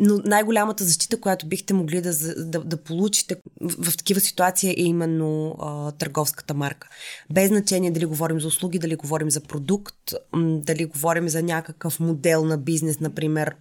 Но 0.00 0.20
най-голямата 0.24 0.84
защита, 0.84 1.20
която 1.20 1.46
бихте 1.46 1.74
могли 1.74 2.00
да, 2.00 2.12
да, 2.44 2.60
да 2.60 2.76
получите 2.76 3.36
в, 3.60 3.90
в 3.90 3.96
такива 3.96 4.20
ситуации 4.20 4.70
е 4.70 4.82
именно 4.82 5.56
а, 5.60 5.92
търговската 5.92 6.54
марка. 6.54 6.88
Без 7.30 7.48
значение 7.48 7.90
дали 7.90 8.04
говорим 8.04 8.40
за 8.40 8.48
услуги, 8.48 8.78
дали 8.78 8.96
говорим 8.96 9.30
за 9.30 9.40
продукт, 9.40 10.14
дали 10.36 10.84
говорим 10.84 11.28
за 11.28 11.42
някакъв 11.42 12.00
модел 12.00 12.44
на 12.44 12.58
бизнес, 12.58 13.00
например 13.00 13.54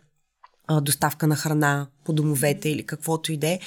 доставка 0.81 1.27
на 1.27 1.35
храна 1.35 1.87
по 2.03 2.13
домовете 2.13 2.69
или 2.69 2.83
каквото 2.83 3.31
и 3.31 3.37
да 3.37 3.47
е. 3.47 3.59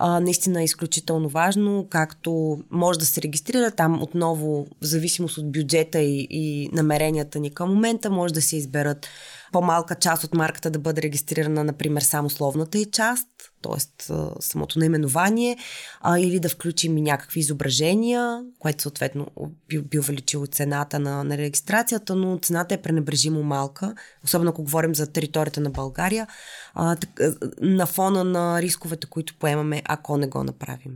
Наистина 0.00 0.60
е 0.60 0.64
изключително 0.64 1.28
важно, 1.28 1.86
както 1.90 2.58
може 2.70 2.98
да 2.98 3.06
се 3.06 3.22
регистрира 3.22 3.70
там 3.70 4.02
отново, 4.02 4.66
в 4.82 4.84
зависимост 4.84 5.38
от 5.38 5.52
бюджета 5.52 6.00
и, 6.00 6.26
и 6.30 6.70
намеренията 6.72 7.38
ни 7.38 7.50
към 7.50 7.68
момента, 7.68 8.10
може 8.10 8.34
да 8.34 8.42
се 8.42 8.56
изберат 8.56 9.06
по-малка 9.56 9.94
част 9.94 10.24
от 10.24 10.34
марката 10.34 10.70
да 10.70 10.78
бъде 10.78 11.02
регистрирана, 11.02 11.64
например, 11.64 12.00
само 12.00 12.30
словната 12.30 12.78
и 12.78 12.90
част, 12.90 13.28
т.е. 13.62 14.12
самото 14.40 14.78
наименование, 14.78 15.56
а, 16.00 16.18
или 16.18 16.40
да 16.40 16.48
включим 16.48 16.98
и 16.98 17.02
някакви 17.02 17.40
изображения, 17.40 18.42
което 18.58 18.82
съответно 18.82 19.26
би, 19.68 19.82
би 19.82 19.98
увеличило 19.98 20.46
цената 20.46 20.98
на, 20.98 21.24
на 21.24 21.38
регистрацията, 21.38 22.14
но 22.14 22.38
цената 22.38 22.74
е 22.74 22.82
пренебрежимо 22.82 23.42
малка, 23.42 23.94
особено 24.24 24.50
ако 24.50 24.62
говорим 24.62 24.94
за 24.94 25.12
територията 25.12 25.60
на 25.60 25.70
България, 25.70 26.26
а, 26.74 26.96
так, 26.96 27.10
на 27.60 27.86
фона 27.86 28.24
на 28.24 28.62
рисковете, 28.62 29.06
които 29.06 29.38
поемаме, 29.38 29.82
ако 29.84 30.16
не 30.16 30.26
го 30.26 30.44
направим. 30.44 30.92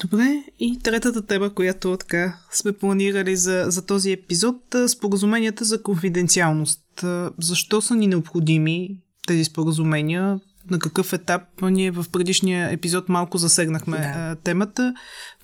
Добре, 0.00 0.44
и 0.58 0.78
третата 0.78 1.26
тема, 1.26 1.54
която 1.54 1.96
така 1.96 2.38
сме 2.52 2.72
планирали 2.72 3.36
за, 3.36 3.64
за 3.68 3.86
този 3.86 4.12
епизод, 4.12 4.56
споразуменията 4.88 5.64
за 5.64 5.82
конфиденциалност. 5.82 7.04
Защо 7.38 7.82
са 7.82 7.94
ни 7.94 8.06
необходими 8.06 8.98
тези 9.26 9.44
споразумения? 9.44 10.40
На 10.70 10.78
какъв 10.78 11.12
етап? 11.12 11.42
Ние 11.62 11.90
в 11.90 12.06
предишния 12.12 12.72
епизод 12.72 13.08
малко 13.08 13.38
засегнахме 13.38 13.98
да. 13.98 14.36
темата, 14.44 14.94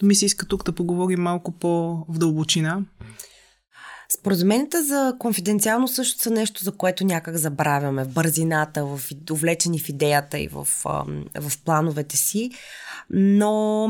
ми 0.03 0.15
се 0.15 0.27
иска 0.27 0.47
тук 0.47 0.65
да 0.65 0.73
поговорим 0.73 1.21
малко 1.21 1.53
по-в 1.53 2.19
дълбочина. 2.19 2.81
Споразуменията 4.19 4.85
за 4.85 5.15
конфиденциалност 5.19 5.95
също 5.95 6.23
са 6.23 6.31
нещо, 6.31 6.65
за 6.65 6.73
което 6.73 7.05
някак 7.05 7.37
забравяме 7.37 8.05
в 8.05 8.12
бързината, 8.12 8.85
в 8.85 9.01
увлечени 9.31 9.81
в 9.81 9.88
идеята 9.88 10.38
и 10.38 10.49
в, 10.49 10.67
в 11.41 11.53
плановете 11.65 12.17
си. 12.17 12.51
Но 13.11 13.88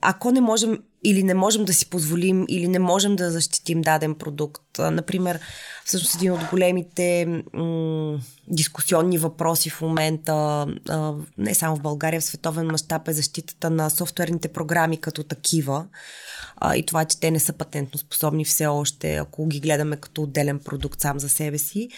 ако 0.00 0.30
не 0.30 0.40
можем 0.40 0.78
или 1.04 1.22
не 1.22 1.34
можем 1.34 1.64
да 1.64 1.74
си 1.74 1.90
позволим, 1.90 2.44
или 2.48 2.68
не 2.68 2.78
можем 2.78 3.16
да 3.16 3.30
защитим 3.30 3.82
даден 3.82 4.14
продукт. 4.14 4.62
Например, 4.78 5.40
всъщност 5.84 6.14
един 6.14 6.32
от 6.32 6.40
големите 6.50 7.26
м- 7.52 8.20
дискусионни 8.48 9.18
въпроси 9.18 9.70
в 9.70 9.80
момента, 9.80 10.66
а, 10.88 11.14
не 11.38 11.54
само 11.54 11.76
в 11.76 11.80
България, 11.80 12.20
в 12.20 12.24
световен 12.24 12.66
мащаб 12.66 13.08
е 13.08 13.12
защитата 13.12 13.70
на 13.70 13.90
софтуерните 13.90 14.48
програми 14.48 14.96
като 14.96 15.24
такива 15.24 15.86
а, 16.56 16.76
и 16.76 16.86
това, 16.86 17.04
че 17.04 17.20
те 17.20 17.30
не 17.30 17.40
са 17.40 17.52
патентно 17.52 17.98
способни 17.98 18.44
все 18.44 18.66
още, 18.66 19.16
ако 19.16 19.46
ги 19.46 19.60
гледаме 19.60 19.96
като 19.96 20.22
отделен 20.22 20.58
продукт 20.58 21.00
сам 21.00 21.20
за 21.20 21.28
себе 21.28 21.58
си 21.58 21.88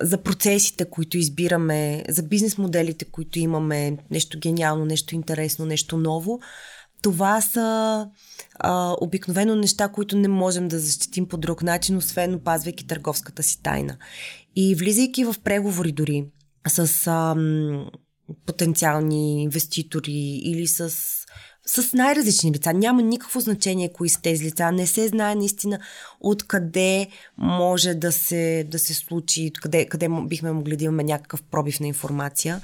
за 0.00 0.22
процесите, 0.22 0.90
които 0.90 1.18
избираме, 1.18 2.04
за 2.08 2.22
бизнес 2.22 2.58
моделите, 2.58 3.04
които 3.04 3.38
имаме, 3.38 3.96
нещо 4.10 4.38
гениално, 4.38 4.84
нещо 4.84 5.14
интересно, 5.14 5.66
нещо 5.66 5.96
ново 5.96 6.40
това 7.02 7.40
са 7.40 8.08
а, 8.58 8.96
обикновено 9.00 9.54
неща, 9.54 9.88
които 9.88 10.16
не 10.16 10.28
можем 10.28 10.68
да 10.68 10.78
защитим 10.78 11.28
по 11.28 11.36
друг 11.36 11.62
начин, 11.62 11.96
освен 11.96 12.34
опазвайки 12.34 12.86
търговската 12.86 13.42
си 13.42 13.62
тайна. 13.62 13.96
И 14.56 14.74
влизайки 14.74 15.24
в 15.24 15.34
преговори 15.44 15.92
дори 15.92 16.24
с 16.68 17.06
а, 17.06 17.36
потенциални 18.46 19.42
инвеститори 19.42 20.40
или 20.44 20.66
с 20.66 20.90
с 21.66 21.92
най-различни 21.92 22.52
лица. 22.52 22.72
Няма 22.72 23.02
никакво 23.02 23.40
значение 23.40 23.92
кои 23.92 24.08
са 24.08 24.20
тези 24.20 24.44
лица. 24.44 24.72
Не 24.72 24.86
се 24.86 25.08
знае 25.08 25.34
наистина 25.34 25.78
откъде 26.20 27.08
може 27.38 27.94
да 27.94 28.12
се, 28.12 28.66
да 28.70 28.78
се 28.78 28.94
случи, 28.94 29.52
къде, 29.62 29.86
къде 29.86 30.08
бихме 30.26 30.52
могли 30.52 30.76
да 30.76 30.84
имаме 30.84 31.04
някакъв 31.04 31.42
пробив 31.42 31.80
на 31.80 31.86
информация 31.86 32.60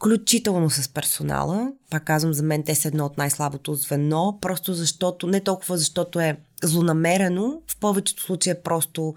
включително 0.00 0.70
с 0.70 0.88
персонала. 0.88 1.72
Пак 1.90 2.04
казвам, 2.04 2.32
за 2.32 2.42
мен 2.42 2.62
те 2.64 2.74
са 2.74 2.88
едно 2.88 3.06
от 3.06 3.18
най-слабото 3.18 3.74
звено, 3.74 4.38
просто 4.40 4.74
защото, 4.74 5.26
не 5.26 5.40
толкова 5.40 5.78
защото 5.78 6.20
е 6.20 6.36
злонамерено, 6.62 7.62
в 7.66 7.80
повечето 7.80 8.22
случаи 8.22 8.50
е 8.50 8.62
просто 8.62 9.14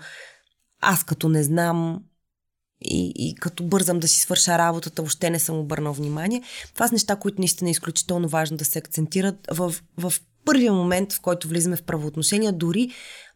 аз 0.81 1.03
като 1.03 1.29
не 1.29 1.43
знам 1.43 2.03
и, 2.81 3.13
и 3.15 3.35
като 3.35 3.63
бързам 3.63 3.99
да 3.99 4.07
си 4.07 4.19
свърша 4.19 4.57
работата, 4.57 5.01
въобще 5.01 5.29
не 5.29 5.39
съм 5.39 5.59
обърнал 5.59 5.93
внимание. 5.93 6.43
Това 6.73 6.87
са 6.87 6.93
неща, 6.93 7.15
които 7.15 7.41
наистина 7.41 7.69
е 7.69 7.71
изключително 7.71 8.27
важно 8.27 8.57
да 8.57 8.65
се 8.65 8.79
акцентират 8.79 9.35
в, 9.51 9.75
в 9.97 10.13
първия 10.45 10.73
момент, 10.73 11.13
в 11.13 11.21
който 11.21 11.47
влизаме 11.47 11.75
в 11.75 11.83
правоотношения, 11.83 12.53
дори 12.53 12.91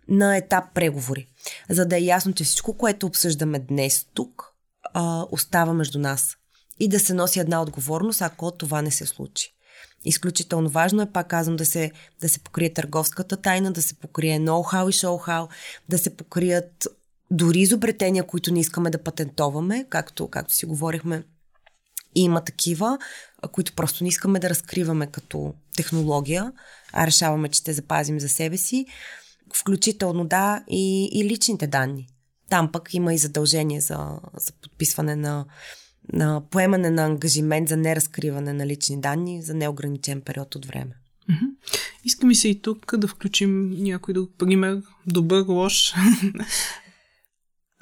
на 0.07 0.37
етап 0.37 0.63
преговори. 0.73 1.27
За 1.69 1.85
да 1.85 1.97
е 1.97 2.01
ясно, 2.01 2.33
че 2.33 2.43
всичко, 2.43 2.77
което 2.77 3.07
обсъждаме 3.07 3.59
днес 3.59 4.05
тук, 4.13 4.53
а, 4.93 5.25
остава 5.31 5.73
между 5.73 5.99
нас 5.99 6.37
и 6.79 6.87
да 6.87 6.99
се 6.99 7.13
носи 7.13 7.39
една 7.39 7.61
отговорност, 7.61 8.21
ако 8.21 8.51
това 8.51 8.81
не 8.81 8.91
се 8.91 9.05
случи. 9.05 9.53
Изключително 10.05 10.69
важно 10.69 11.01
е, 11.01 11.11
пак 11.11 11.27
казвам, 11.27 11.55
да 11.55 11.65
се, 11.65 11.91
да 12.21 12.29
се 12.29 12.39
покрие 12.39 12.73
търговската 12.73 13.37
тайна, 13.37 13.71
да 13.71 13.81
се 13.81 13.93
покрие 13.93 14.39
ноу-хау 14.39 14.89
и 14.89 14.93
шоу-хау, 14.93 15.47
да 15.89 15.97
се 15.97 16.17
покрият 16.17 16.87
дори 17.31 17.59
изобретения, 17.59 18.23
които 18.23 18.53
не 18.53 18.59
искаме 18.59 18.89
да 18.89 19.03
патентоваме, 19.03 19.85
както, 19.89 20.27
както 20.27 20.53
си 20.53 20.65
говорихме, 20.65 21.23
има 22.15 22.41
такива, 22.41 22.97
които 23.51 23.73
просто 23.73 24.03
не 24.03 24.07
искаме 24.07 24.39
да 24.39 24.49
разкриваме 24.49 25.07
като 25.07 25.53
технология, 25.75 26.51
а 26.93 27.07
решаваме, 27.07 27.49
че 27.49 27.59
ще 27.59 27.73
запазим 27.73 28.19
за 28.19 28.29
себе 28.29 28.57
си, 28.57 28.85
включително 29.55 30.27
да 30.27 30.63
и, 30.67 31.09
и 31.13 31.25
личните 31.25 31.67
данни. 31.67 32.07
Там 32.49 32.71
пък 32.71 32.93
има 32.93 33.13
и 33.13 33.17
задължение 33.17 33.81
за, 33.81 34.19
за 34.37 34.51
подписване 34.51 35.15
на, 35.15 35.45
на 36.13 36.41
поемане 36.49 36.89
на 36.89 37.05
ангажимент 37.05 37.69
за 37.69 37.77
неразкриване 37.77 38.53
на 38.53 38.67
лични 38.67 39.01
данни 39.01 39.41
за 39.41 39.53
неограничен 39.53 40.21
период 40.21 40.55
от 40.55 40.65
време. 40.65 40.91
Mm-hmm. 41.29 42.33
Се 42.33 42.49
и 42.49 42.61
тук 42.61 42.97
да 42.97 43.07
включим 43.07 43.69
някой 43.83 44.13
друг 44.13 44.31
пример, 44.37 44.81
добър, 45.07 45.45
лош. 45.47 45.93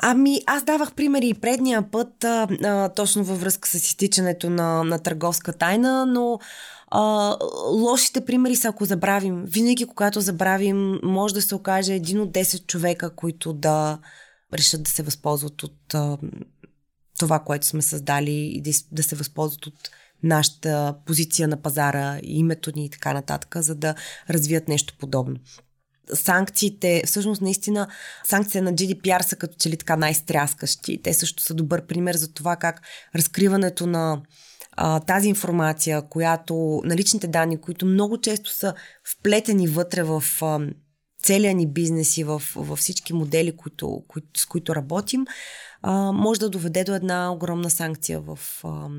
Ами, 0.02 0.42
аз 0.46 0.64
давах 0.64 0.94
примери 0.94 1.28
и 1.28 1.34
предния 1.34 1.92
път, 1.92 2.24
а, 2.24 2.48
а, 2.64 2.90
точно 2.90 3.24
във 3.24 3.42
връзка 3.42 3.70
с 3.70 3.74
изтичането 3.74 4.50
на, 4.50 4.84
на 4.84 5.00
търговска 5.00 5.54
тайна, 5.54 6.06
но 6.06 6.40
а, 6.88 7.36
лошите 7.72 8.26
примери 8.26 8.56
са 8.56 8.68
ако 8.68 8.86
забравим. 8.86 9.44
Винаги, 9.46 9.86
когато 9.86 10.22
забравим, 10.22 11.00
може 11.04 11.34
да 11.34 11.42
се 11.42 11.56
окаже 11.56 11.94
един 11.94 12.22
от 12.22 12.32
10 12.32 12.68
човека, 12.68 13.16
които 13.16 13.54
да 13.54 14.00
решат 14.54 14.84
да 14.84 14.90
се 14.90 15.04
възползват 15.04 15.64
от 15.64 15.94
а, 15.94 16.18
това, 17.20 17.40
което 17.40 17.68
сме 17.68 17.82
създали 17.82 18.32
и 18.32 18.62
да, 18.62 18.72
да 18.92 19.04
се 19.04 19.16
възползват 19.16 19.66
от 19.66 19.90
нашата 20.24 20.96
позиция 21.06 21.48
на 21.48 21.62
пазара, 21.62 22.20
името 22.24 22.72
ни 22.76 22.86
и 22.86 22.90
така 22.90 23.14
нататък, 23.14 23.56
за 23.60 23.76
да 23.76 23.96
развият 24.30 24.68
нещо 24.68 24.96
подобно 25.00 25.36
санкциите, 26.14 27.02
всъщност 27.06 27.42
наистина 27.42 27.88
санкциите 28.24 28.62
на 28.62 28.74
GDPR 28.74 29.22
са 29.22 29.36
като 29.36 29.56
че 29.60 29.70
ли 29.70 29.78
така 29.78 29.96
най-стряскащи. 29.96 31.02
Те 31.02 31.14
също 31.14 31.44
са 31.44 31.54
добър 31.54 31.86
пример 31.86 32.16
за 32.16 32.34
това 32.34 32.56
как 32.56 32.82
разкриването 33.16 33.88
на 33.88 34.22
а, 34.72 35.00
тази 35.00 35.30
информация, 35.30 36.02
която, 36.10 36.82
на 36.86 36.96
личните 36.96 37.28
данни, 37.28 37.62
които 37.62 37.86
много 37.86 38.22
често 38.22 38.52
са 38.52 38.74
вплетени 39.18 39.68
вътре 39.68 40.04
в 40.04 40.24
а, 40.42 40.60
целия 41.26 41.56
ни 41.56 41.68
бизнес 41.68 42.18
и 42.18 42.24
в, 42.24 42.42
във 42.56 42.80
всички 42.80 43.14
модели, 43.14 43.56
които, 43.56 44.04
които, 44.08 44.40
с 44.40 44.46
които 44.46 44.76
работим, 44.76 45.26
а, 45.82 46.12
може 46.12 46.40
да 46.40 46.50
доведе 46.50 46.84
до 46.84 46.96
една 46.96 47.34
огромна 47.34 47.70
санкция 47.70 48.22
в, 48.22 48.40
а, 48.64 48.90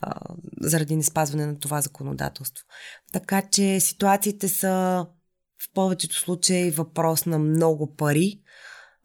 а, 0.00 0.20
заради 0.60 0.96
неспазване 0.96 1.46
на 1.46 1.58
това 1.58 1.80
законодателство. 1.80 2.66
Така 3.12 3.42
че 3.50 3.80
ситуациите 3.80 4.48
са 4.48 5.06
в 5.62 5.72
повечето 5.74 6.14
случаи 6.14 6.70
въпрос 6.70 7.26
на 7.26 7.38
много 7.38 7.96
пари 7.96 8.40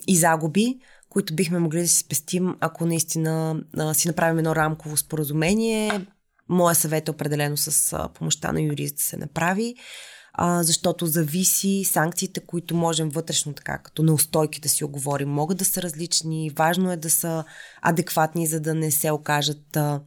и 0.08 0.17
загуби, 0.17 0.80
които 1.10 1.36
бихме 1.36 1.60
могли 1.60 1.82
да 1.82 1.88
си 1.88 1.96
спестим, 1.96 2.56
ако 2.60 2.86
наистина 2.86 3.63
а, 3.78 3.93
си 3.93 4.08
направим 4.08 4.38
едно 4.38 4.56
рамково 4.56 4.98
споразумение. 4.98 6.08
Моя 6.50 6.76
съвет 6.76 7.08
е 7.08 7.12
определено 7.12 7.58
с 7.58 8.10
помощта 8.13 8.52
на 8.52 8.62
юрист 8.62 8.96
да 8.96 9.04
се 9.04 9.17
направи 9.17 9.76
а, 10.34 10.63
защото 10.63 11.06
зависи 11.06 11.84
санкциите, 11.86 12.39
които 12.39 12.76
можем 12.76 13.10
вътрешно 13.10 13.54
така, 13.54 13.78
като 13.78 14.04
неустойки 14.04 14.60
да 14.60 14.69
си 14.69 14.84
оговорим, 14.84 15.30
могат 15.30 15.58
да 15.58 15.65
са 15.65 15.82
различни. 15.82 16.50
Важно 16.50 16.91
е 16.91 16.98
да 16.98 17.10
са 17.10 17.43
адекватни, 17.82 18.48
за 18.48 18.60
да 18.60 18.76
не 18.76 18.91
се 18.91 19.12
окажат. 19.12 19.78
А, 19.78 20.02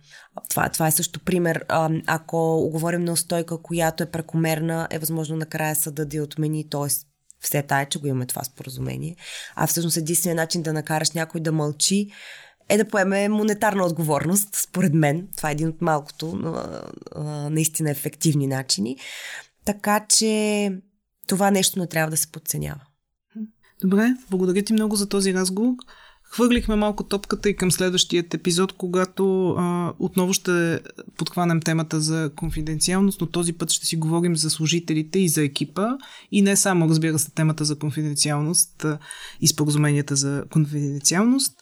това, 0.51 0.69
това 0.69 0.87
е 0.87 0.93
също 0.93 1.21
пример. 1.21 1.65
А, 1.69 1.91
ако 2.07 2.59
оговорим 2.59 3.05
неустойка, 3.05 3.63
която 3.63 4.03
е 4.03 4.11
прекомерна, 4.11 4.89
е 4.91 4.99
възможно 4.99 5.37
накрая 5.37 5.77
съда 5.77 6.07
да 6.07 6.17
я 6.17 6.23
отмени, 6.23 6.69
т.е. 6.69 6.89
все 7.41 7.63
тая, 7.63 7.89
че 7.89 7.99
го 7.99 8.07
имаме 8.07 8.27
това 8.27 8.45
споразумение. 8.45 9.17
А 9.55 9.67
всъщност 9.67 9.97
единственият 9.97 10.37
начин 10.37 10.63
да 10.63 10.73
накараш 10.73 11.11
някой 11.11 11.41
да 11.41 11.53
мълчи 11.53 12.09
е 12.69 12.77
да 12.77 12.89
поеме 12.89 13.29
монетарна 13.29 13.87
отговорност, 13.87 14.49
според 14.55 14.95
мен. 14.95 15.29
Това 15.37 15.49
е 15.49 15.53
един 15.53 15.69
от 15.69 15.83
малкото, 15.83 16.55
наистина 17.51 17.91
ефективни 17.91 18.47
начини. 18.47 18.97
Така 19.67 20.07
че 20.09 20.71
това 21.29 21.51
нещо 21.51 21.79
не 21.79 21.87
трябва 21.87 22.11
да 22.11 22.17
се 22.17 22.33
подценява. 22.33 22.81
Добре, 23.81 24.17
благодаря 24.31 24.63
ти 24.63 24.73
много 24.73 24.97
за 24.97 25.09
този 25.09 25.35
разговор. 25.35 25.75
Хвърлихме 26.23 26.77
малко 26.77 27.05
топката 27.05 27.51
и 27.51 27.57
към 27.57 27.73
следващият 27.73 28.35
епизод, 28.35 28.73
когато 28.73 29.51
а, 29.51 29.93
отново 29.99 30.33
ще 30.33 30.81
подхванем 31.17 31.61
темата 31.61 32.01
за 32.01 32.31
конфиденциалност, 32.37 33.21
но 33.21 33.27
този 33.27 33.53
път 33.53 33.71
ще 33.71 33.87
си 33.87 33.97
говорим 33.97 34.37
за 34.37 34.51
служителите 34.51 35.19
и 35.19 35.29
за 35.29 35.43
екипа 35.43 35.87
и 36.33 36.43
не 36.43 36.57
само, 36.57 36.89
разбира 36.89 37.19
се, 37.19 37.31
темата 37.31 37.65
за 37.65 37.79
конфиденциалност 37.79 38.85
а, 38.85 38.99
и 39.41 39.49
споразуменията 39.49 40.17
за 40.17 40.45
конфиденциалност. 40.51 41.53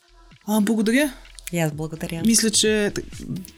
А, 0.47 0.61
благодаря. 0.61 1.13
И 1.53 1.59
аз 1.59 1.73
благодаря. 1.73 2.23
Мисля, 2.27 2.51
че 2.51 2.93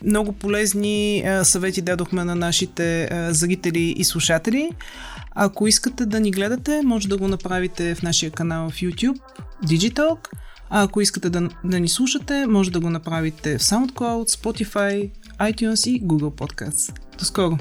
много 0.05 0.33
полезни 0.33 1.25
съвети 1.43 1.83
дадохме 1.83 2.25
на 2.25 2.35
нашите 2.35 3.09
зрители 3.31 3.95
и 3.97 4.05
слушатели. 4.05 4.71
Ако 5.35 5.67
искате 5.67 6.07
да 6.07 6.21
ни 6.21 6.31
гледате, 6.31 6.83
може 6.85 7.09
да 7.09 7.17
го 7.17 7.29
направите 7.29 7.95
в 7.95 8.03
нашия 8.03 8.31
канал 8.31 8.71
в 8.71 8.75
YouTube 8.75 9.19
Digitalk. 9.65 10.29
А 10.71 10.83
ако 10.83 11.01
искате 11.01 11.31
да, 11.31 11.49
да 11.65 11.81
ни 11.81 11.89
слушате, 11.89 12.47
може 12.47 12.71
да 12.71 12.81
го 12.81 12.91
направите 12.91 13.59
в 13.59 13.63
SoundCloud, 13.63 14.29
Spotify, 14.29 15.11
iTunes 15.41 15.91
и 15.91 16.03
Google 16.03 16.31
Podcasts. 16.31 16.99
До 17.19 17.25
скоро! 17.25 17.59